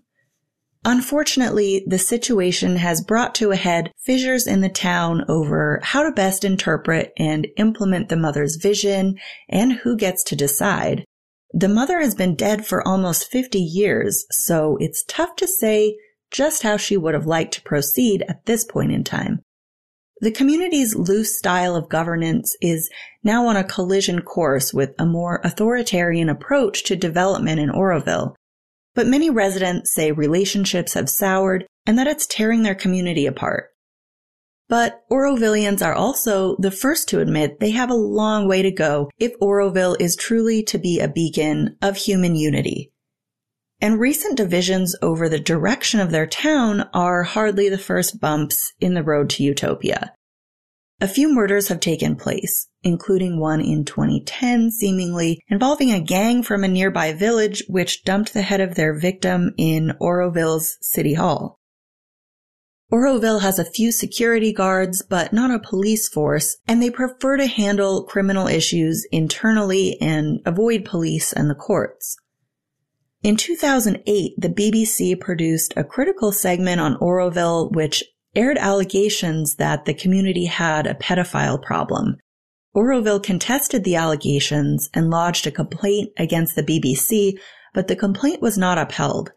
Unfortunately, 0.83 1.83
the 1.87 1.97
situation 1.97 2.75
has 2.75 3.01
brought 3.01 3.33
to 3.35 3.51
a 3.51 3.55
head 3.55 3.91
fissures 3.97 4.45
in 4.45 4.61
the 4.61 4.69
town 4.69 5.25
over 5.27 5.79
how 5.81 6.03
to 6.03 6.11
best 6.11 6.43
interpret 6.43 7.11
and 7.17 7.47
implement 7.57 8.09
the 8.09 8.15
mother's 8.15 8.57
vision 8.57 9.17
and 9.49 9.73
who 9.73 9.97
gets 9.97 10.23
to 10.25 10.35
decide. 10.35 11.03
The 11.51 11.69
mother 11.69 12.01
has 12.01 12.13
been 12.13 12.35
dead 12.35 12.67
for 12.67 12.87
almost 12.87 13.31
50 13.31 13.57
years, 13.57 14.25
so 14.29 14.77
it's 14.79 15.03
tough 15.07 15.35
to 15.37 15.47
say 15.47 15.97
just 16.29 16.63
how 16.63 16.77
she 16.77 16.97
would 16.97 17.13
have 17.13 17.25
liked 17.25 17.53
to 17.55 17.61
proceed 17.63 18.23
at 18.27 18.45
this 18.45 18.63
point 18.63 18.91
in 18.91 19.03
time. 19.03 19.41
The 20.25 20.31
community's 20.31 20.95
loose 20.95 21.37
style 21.37 21.75
of 21.75 21.87
governance 21.87 22.57
is 22.59 22.89
now 23.23 23.45
on 23.45 23.55
a 23.55 23.63
collision 23.63 24.23
course 24.23 24.73
with 24.73 24.95
a 24.97 25.05
more 25.05 25.39
authoritarian 25.43 26.29
approach 26.29 26.83
to 26.85 26.95
development 26.95 27.59
in 27.59 27.69
Auroville. 27.69 28.33
but 28.95 29.05
many 29.05 29.29
residents 29.29 29.93
say 29.93 30.11
relationships 30.11 30.95
have 30.95 31.11
soured 31.11 31.67
and 31.85 31.99
that 31.99 32.07
it's 32.07 32.25
tearing 32.25 32.63
their 32.63 32.73
community 32.73 33.27
apart. 33.27 33.67
But 34.67 35.03
Aurovillians 35.11 35.85
are 35.85 35.93
also 35.93 36.55
the 36.57 36.71
first 36.71 37.07
to 37.09 37.19
admit 37.19 37.59
they 37.59 37.69
have 37.69 37.91
a 37.91 37.93
long 37.93 38.47
way 38.47 38.63
to 38.63 38.71
go 38.71 39.11
if 39.19 39.39
Auroville 39.39 39.95
is 39.99 40.15
truly 40.15 40.63
to 40.63 40.79
be 40.79 40.99
a 40.99 41.07
beacon 41.07 41.77
of 41.83 41.97
human 41.97 42.35
unity. 42.35 42.91
And 43.79 43.99
recent 43.99 44.37
divisions 44.37 44.95
over 45.03 45.29
the 45.29 45.37
direction 45.37 45.99
of 45.99 46.09
their 46.09 46.25
town 46.25 46.89
are 46.95 47.21
hardly 47.21 47.69
the 47.69 47.77
first 47.77 48.19
bumps 48.19 48.73
in 48.79 48.95
the 48.95 49.03
road 49.03 49.29
to 49.31 49.43
utopia. 49.43 50.14
A 51.01 51.09
few 51.09 51.33
murders 51.33 51.67
have 51.67 51.81
taken 51.81 52.15
place, 52.15 52.69
including 52.81 53.37
one 53.37 53.59
in 53.59 53.83
2010 53.83 54.71
seemingly 54.71 55.41
involving 55.49 55.91
a 55.91 55.99
gang 55.99 56.41
from 56.41 56.63
a 56.63 56.69
nearby 56.69 57.11
village 57.11 57.63
which 57.67 58.05
dumped 58.05 58.33
the 58.33 58.43
head 58.43 58.61
of 58.61 58.75
their 58.75 58.97
victim 58.97 59.51
in 59.57 59.91
Auroville's 59.99 60.77
city 60.81 61.15
hall. 61.15 61.59
Auroville 62.93 63.41
has 63.41 63.59
a 63.59 63.65
few 63.65 63.91
security 63.91 64.53
guards, 64.53 65.01
but 65.01 65.33
not 65.33 65.51
a 65.51 65.59
police 65.59 66.07
force, 66.07 66.55
and 66.65 66.81
they 66.81 66.89
prefer 66.89 67.35
to 67.35 67.47
handle 67.47 68.03
criminal 68.03 68.47
issues 68.47 69.05
internally 69.11 69.99
and 69.99 70.39
avoid 70.45 70.85
police 70.85 71.33
and 71.33 71.49
the 71.49 71.55
courts. 71.55 72.15
In 73.21 73.35
2008, 73.35 74.35
the 74.37 74.49
BBC 74.49 75.19
produced 75.19 75.73
a 75.75 75.83
critical 75.83 76.31
segment 76.31 76.79
on 76.79 76.95
Auroville, 76.99 77.71
which 77.73 78.03
aired 78.35 78.57
allegations 78.57 79.55
that 79.55 79.85
the 79.85 79.93
community 79.93 80.45
had 80.45 80.85
a 80.85 80.93
pedophile 80.93 81.61
problem. 81.61 82.17
Auroville 82.75 83.23
contested 83.23 83.83
the 83.83 83.95
allegations 83.95 84.89
and 84.93 85.09
lodged 85.09 85.47
a 85.47 85.51
complaint 85.51 86.11
against 86.17 86.55
the 86.55 86.63
BBC, 86.63 87.39
but 87.73 87.87
the 87.87 87.95
complaint 87.95 88.41
was 88.41 88.57
not 88.57 88.77
upheld. 88.77 89.31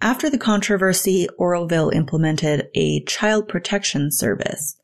After 0.00 0.30
the 0.30 0.38
controversy, 0.38 1.26
Auroville 1.40 1.92
implemented 1.92 2.68
a 2.74 3.02
child 3.04 3.48
protection 3.48 4.12
service. 4.12 4.76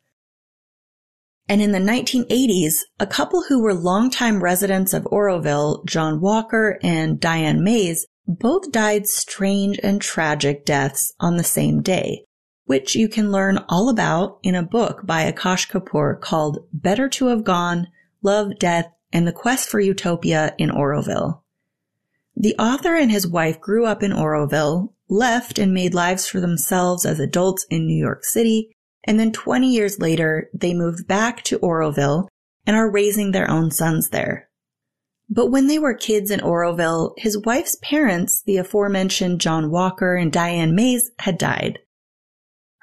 And 1.47 1.61
in 1.61 1.71
the 1.71 1.79
1980s, 1.79 2.79
a 2.99 3.07
couple 3.07 3.43
who 3.43 3.61
were 3.61 3.73
longtime 3.73 4.43
residents 4.43 4.93
of 4.93 5.03
Auroville, 5.03 5.85
John 5.85 6.19
Walker 6.19 6.77
and 6.83 7.19
Diane 7.19 7.63
Maes, 7.63 8.07
both 8.27 8.71
died 8.71 9.07
strange 9.07 9.79
and 9.83 10.01
tragic 10.01 10.65
deaths 10.65 11.13
on 11.19 11.37
the 11.37 11.43
same 11.43 11.81
day 11.81 12.25
which 12.65 12.95
you 12.95 13.07
can 13.07 13.31
learn 13.31 13.63
all 13.69 13.89
about 13.89 14.39
in 14.43 14.55
a 14.55 14.63
book 14.63 15.05
by 15.05 15.31
Akash 15.31 15.69
Kapur 15.69 16.19
called 16.19 16.65
Better 16.73 17.07
to 17.09 17.27
Have 17.27 17.43
Gone, 17.43 17.87
Love, 18.21 18.57
Death, 18.59 18.91
and 19.13 19.27
the 19.27 19.31
Quest 19.31 19.69
for 19.69 19.79
Utopia 19.79 20.53
in 20.57 20.69
Auroville. 20.69 21.41
The 22.35 22.55
author 22.57 22.95
and 22.95 23.11
his 23.11 23.27
wife 23.27 23.61
grew 23.61 23.85
up 23.85 24.03
in 24.03 24.11
Auroville, 24.11 24.93
left 25.07 25.57
and 25.57 25.73
made 25.73 25.93
lives 25.93 26.27
for 26.27 26.39
themselves 26.39 27.05
as 27.05 27.19
adults 27.19 27.65
in 27.69 27.85
New 27.85 27.97
York 27.97 28.25
City, 28.25 28.75
and 29.05 29.19
then 29.19 29.31
20 29.31 29.71
years 29.71 29.99
later, 29.99 30.49
they 30.53 30.73
moved 30.73 31.07
back 31.07 31.43
to 31.43 31.59
Auroville 31.59 32.27
and 32.65 32.75
are 32.75 32.89
raising 32.89 33.31
their 33.31 33.49
own 33.49 33.69
sons 33.71 34.09
there. 34.09 34.49
But 35.29 35.47
when 35.47 35.67
they 35.67 35.79
were 35.79 35.93
kids 35.93 36.29
in 36.29 36.39
Auroville, 36.39 37.13
his 37.17 37.37
wife's 37.37 37.77
parents, 37.81 38.41
the 38.41 38.57
aforementioned 38.57 39.41
John 39.41 39.71
Walker 39.71 40.15
and 40.15 40.31
Diane 40.31 40.75
Maes, 40.75 41.11
had 41.19 41.37
died. 41.37 41.79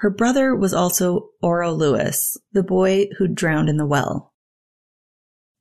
Her 0.02 0.10
brother 0.10 0.56
was 0.56 0.74
also 0.74 1.28
Oro 1.40 1.72
Lewis, 1.72 2.36
the 2.50 2.64
boy 2.64 3.06
who 3.18 3.28
drowned 3.28 3.68
in 3.68 3.76
the 3.76 3.86
well. 3.86 4.32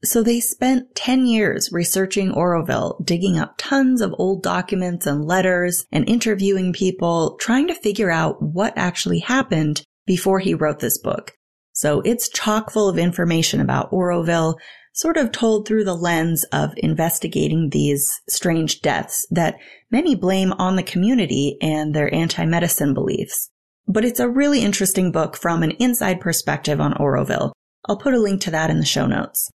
So 0.04 0.23
they 0.23 0.39
spent 0.39 0.95
10 0.95 1.27
years 1.27 1.69
researching 1.71 2.32
Auroville, 2.32 3.06
digging 3.06 3.38
up 3.38 3.54
tons 3.60 4.01
of 4.01 4.15
old 4.17 4.41
documents 4.41 5.06
and 5.06 5.25
letters 5.25 5.86
and 5.91 6.10
interviewing 6.10 6.73
people, 6.73 7.38
trying 7.39 7.67
to 7.67 7.75
figure 7.75 8.10
out 8.10 8.41
what 8.41 8.73
actually 8.75 9.19
happened 9.19 9.84
before 10.08 10.39
he 10.39 10.56
wrote 10.56 10.80
this 10.80 10.97
book. 10.97 11.34
So 11.73 12.01
it's 12.01 12.27
chock 12.27 12.71
full 12.71 12.89
of 12.89 12.97
information 12.97 13.62
about 13.62 13.91
Auroville, 13.91 14.56
sort 14.95 15.17
of 15.17 15.32
told 15.32 15.67
through 15.67 15.84
the 15.84 15.93
lens 15.93 16.45
of 16.45 16.73
investigating 16.77 17.69
these 17.69 18.19
strange 18.27 18.82
deaths 18.82 19.27
that 19.30 19.58
many 19.91 20.15
blame 20.15 20.51
on 20.54 20.77
the 20.77 20.84
community 20.84 21.58
and 21.62 21.93
their 21.93 22.12
anti-medicine 22.12 22.95
beliefs. 22.95 23.50
But 23.88 24.06
it's 24.06 24.20
a 24.20 24.30
really 24.30 24.62
interesting 24.62 25.12
book 25.12 25.36
from 25.36 25.63
an 25.63 25.72
inside 25.72 26.22
perspective 26.22 26.80
on 26.80 26.94
Auroville. 26.94 27.52
I'll 27.88 27.98
put 27.98 28.13
a 28.13 28.20
link 28.20 28.41
to 28.41 28.52
that 28.52 28.70
in 28.70 28.80
the 28.80 28.86
show 28.86 29.08
notes. 29.08 29.50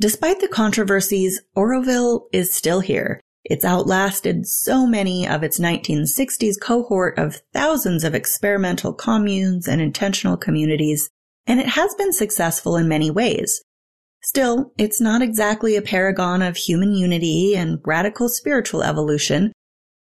Despite 0.00 0.40
the 0.40 0.48
controversies, 0.48 1.42
Auroville 1.56 2.22
is 2.32 2.54
still 2.54 2.80
here. 2.80 3.20
It's 3.44 3.64
outlasted 3.64 4.46
so 4.46 4.86
many 4.86 5.26
of 5.26 5.42
its 5.42 5.58
1960s 5.58 6.60
cohort 6.60 7.18
of 7.18 7.42
thousands 7.52 8.04
of 8.04 8.14
experimental 8.14 8.92
communes 8.92 9.66
and 9.66 9.80
intentional 9.80 10.36
communities, 10.36 11.10
and 11.46 11.58
it 11.58 11.68
has 11.68 11.94
been 11.96 12.12
successful 12.12 12.76
in 12.76 12.88
many 12.88 13.10
ways. 13.10 13.62
Still, 14.22 14.72
it's 14.76 15.00
not 15.00 15.22
exactly 15.22 15.76
a 15.76 15.82
paragon 15.82 16.42
of 16.42 16.56
human 16.56 16.94
unity 16.94 17.54
and 17.56 17.80
radical 17.84 18.28
spiritual 18.28 18.82
evolution. 18.82 19.52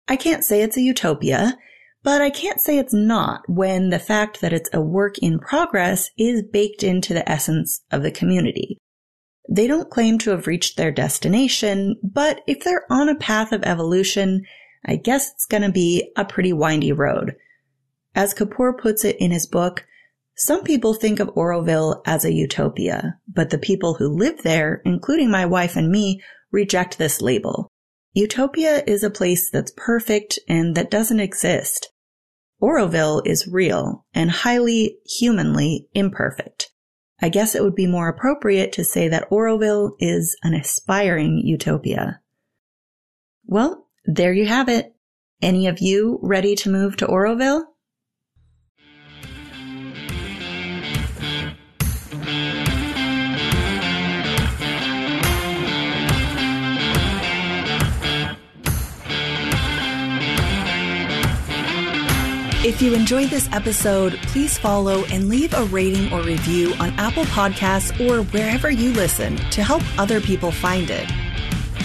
I 0.08 0.16
can't 0.16 0.46
say 0.46 0.62
it's 0.62 0.78
a 0.78 0.82
utopia, 0.82 1.58
but 2.04 2.22
I 2.22 2.30
can't 2.30 2.60
say 2.60 2.78
it's 2.78 2.94
not 2.94 3.48
when 3.50 3.90
the 3.90 4.00
fact 4.00 4.42
that 4.42 4.54
it's 4.54 4.70
a 4.74 4.82
work 4.82 5.18
in 5.20 5.40
progress 5.40 6.10
is 6.18 6.44
baked 6.44 6.84
into 6.84 7.14
the 7.14 7.28
essence 7.30 7.82
of 7.92 8.04
the 8.04 8.12
community. 8.12 8.78
They 9.50 9.68
don't 9.68 9.90
claim 9.90 10.20
to 10.20 10.32
have 10.32 10.48
reached 10.48 10.78
their 10.78 10.92
destination, 10.92 11.96
but 12.04 12.42
if 12.48 12.64
they're 12.64 12.86
on 12.90 13.10
a 13.10 13.16
path 13.16 13.52
of 13.52 13.64
evolution, 13.64 14.46
I 14.86 14.98
guess 14.98 15.32
it's 15.32 15.46
gonna 15.46 15.72
be 15.72 16.12
a 16.18 16.26
pretty 16.26 16.54
windy 16.54 16.92
road. 16.92 17.36
As 18.16 18.34
Kapur 18.34 18.78
puts 18.78 19.06
it 19.06 19.16
in 19.20 19.32
his 19.32 19.48
book, 19.48 19.86
some 20.36 20.64
people 20.64 20.94
think 20.94 21.20
of 21.20 21.30
Auroville 21.36 22.02
as 22.06 22.26
a 22.26 22.34
utopia, 22.34 23.20
but 23.32 23.50
the 23.50 23.58
people 23.58 23.96
who 23.96 24.08
live 24.08 24.44
there, 24.44 24.82
including 24.84 25.32
my 25.32 25.46
wife 25.46 25.76
and 25.76 25.90
me, 25.90 26.22
reject 26.52 26.98
this 26.98 27.22
label. 27.22 27.70
Utopia 28.14 28.84
is 28.86 29.04
a 29.04 29.10
place 29.10 29.50
that's 29.50 29.74
perfect 29.76 30.38
and 30.48 30.76
that 30.76 30.92
doesn't 30.92 31.20
exist. 31.20 31.93
Auroville 32.64 33.22
is 33.26 33.46
real 33.46 34.06
and 34.14 34.32
highly 34.32 34.98
humanly 35.06 35.90
imperfect. 35.94 36.72
I 37.22 37.28
guess 37.28 37.56
it 37.56 37.64
would 37.64 37.76
be 37.76 37.88
more 37.88 38.08
appropriate 38.08 38.72
to 38.74 38.86
say 38.86 39.10
that 39.10 39.30
Auroville 39.30 39.98
is 40.00 40.38
an 40.44 40.54
aspiring 40.54 41.42
utopia. 41.44 42.22
Well, 43.46 43.90
there 44.06 44.32
you 44.32 44.46
have 44.46 44.70
it. 44.70 44.96
Any 45.42 45.68
of 45.68 45.80
you 45.80 46.20
ready 46.22 46.56
to 46.56 46.70
move 46.70 46.96
to 46.98 47.06
Auroville? 47.06 47.66
If 62.66 62.82
you 62.82 62.94
enjoyed 62.94 63.30
this 63.30 63.50
episode, 63.52 64.14
please 64.28 64.58
follow 64.58 65.04
and 65.12 65.28
leave 65.28 65.54
a 65.54 65.66
rating 65.66 66.14
or 66.14 66.22
review 66.22 66.74
on 66.80 66.98
Apple 66.98 67.26
Podcasts 67.26 67.92
or 68.00 68.24
wherever 68.32 68.72
you 68.72 68.94
listen 68.94 69.36
to 69.36 69.62
help 69.62 69.84
other 70.00 70.22
people 70.22 70.50
find 70.50 70.90
it. 70.90 71.06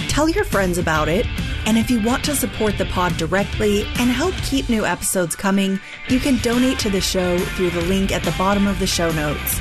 Tell 0.09 0.29
your 0.29 0.45
friends 0.45 0.79
about 0.79 1.09
it, 1.09 1.27
and 1.67 1.77
if 1.77 1.91
you 1.91 2.01
want 2.01 2.23
to 2.27 2.37
support 2.37 2.79
the 2.79 2.85
pod 2.85 3.17
directly 3.17 3.87
and 3.99 4.09
help 4.09 4.37
keep 4.37 4.69
new 4.69 4.87
episodes 4.87 5.35
coming, 5.35 5.81
you 6.07 6.21
can 6.21 6.37
donate 6.43 6.79
to 6.79 6.91
the 6.91 7.01
show 7.01 7.37
through 7.38 7.71
the 7.71 7.83
link 7.87 8.12
at 8.12 8.23
the 8.23 8.35
bottom 8.38 8.69
of 8.69 8.79
the 8.79 8.87
show 8.87 9.11
notes. 9.11 9.59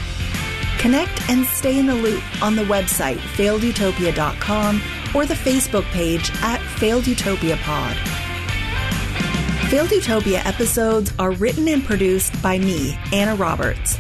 Connect 0.78 1.28
and 1.32 1.48
stay 1.48 1.80
in 1.80 1.88
the 1.88 1.96
loop 1.96 2.44
on 2.44 2.56
the 2.56 2.66
website 2.66 3.18
failedutopia.com 3.18 4.82
or 5.16 5.26
the 5.26 5.34
Facebook 5.34 5.86
page 5.86 6.30
at 6.44 6.62
Failed 6.78 7.08
Utopia 7.08 7.58
Pod. 7.64 7.98
Failed 9.70 9.92
Utopia 9.92 10.42
episodes 10.46 11.12
are 11.20 11.32
written 11.32 11.68
and 11.68 11.84
produced 11.84 12.42
by 12.42 12.58
me, 12.58 12.98
Anna 13.12 13.36
Roberts. 13.36 13.98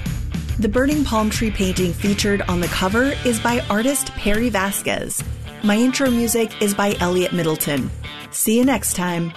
The 0.59 0.69
burning 0.69 1.03
palm 1.03 1.29
tree 1.29 1.51
painting 1.51 1.91
featured 1.91 2.41
on 2.43 2.61
the 2.61 2.67
cover 2.67 3.11
is 3.25 3.37
by 3.41 3.59
artist 3.69 4.13
Perry 4.13 4.47
Vasquez. 4.47 5.21
My 5.65 5.75
intro 5.75 6.09
music 6.09 6.61
is 6.61 6.73
by 6.73 6.95
Elliot 7.01 7.33
Middleton. 7.33 7.91
See 8.31 8.57
you 8.57 8.63
next 8.63 8.95
time. 8.95 9.33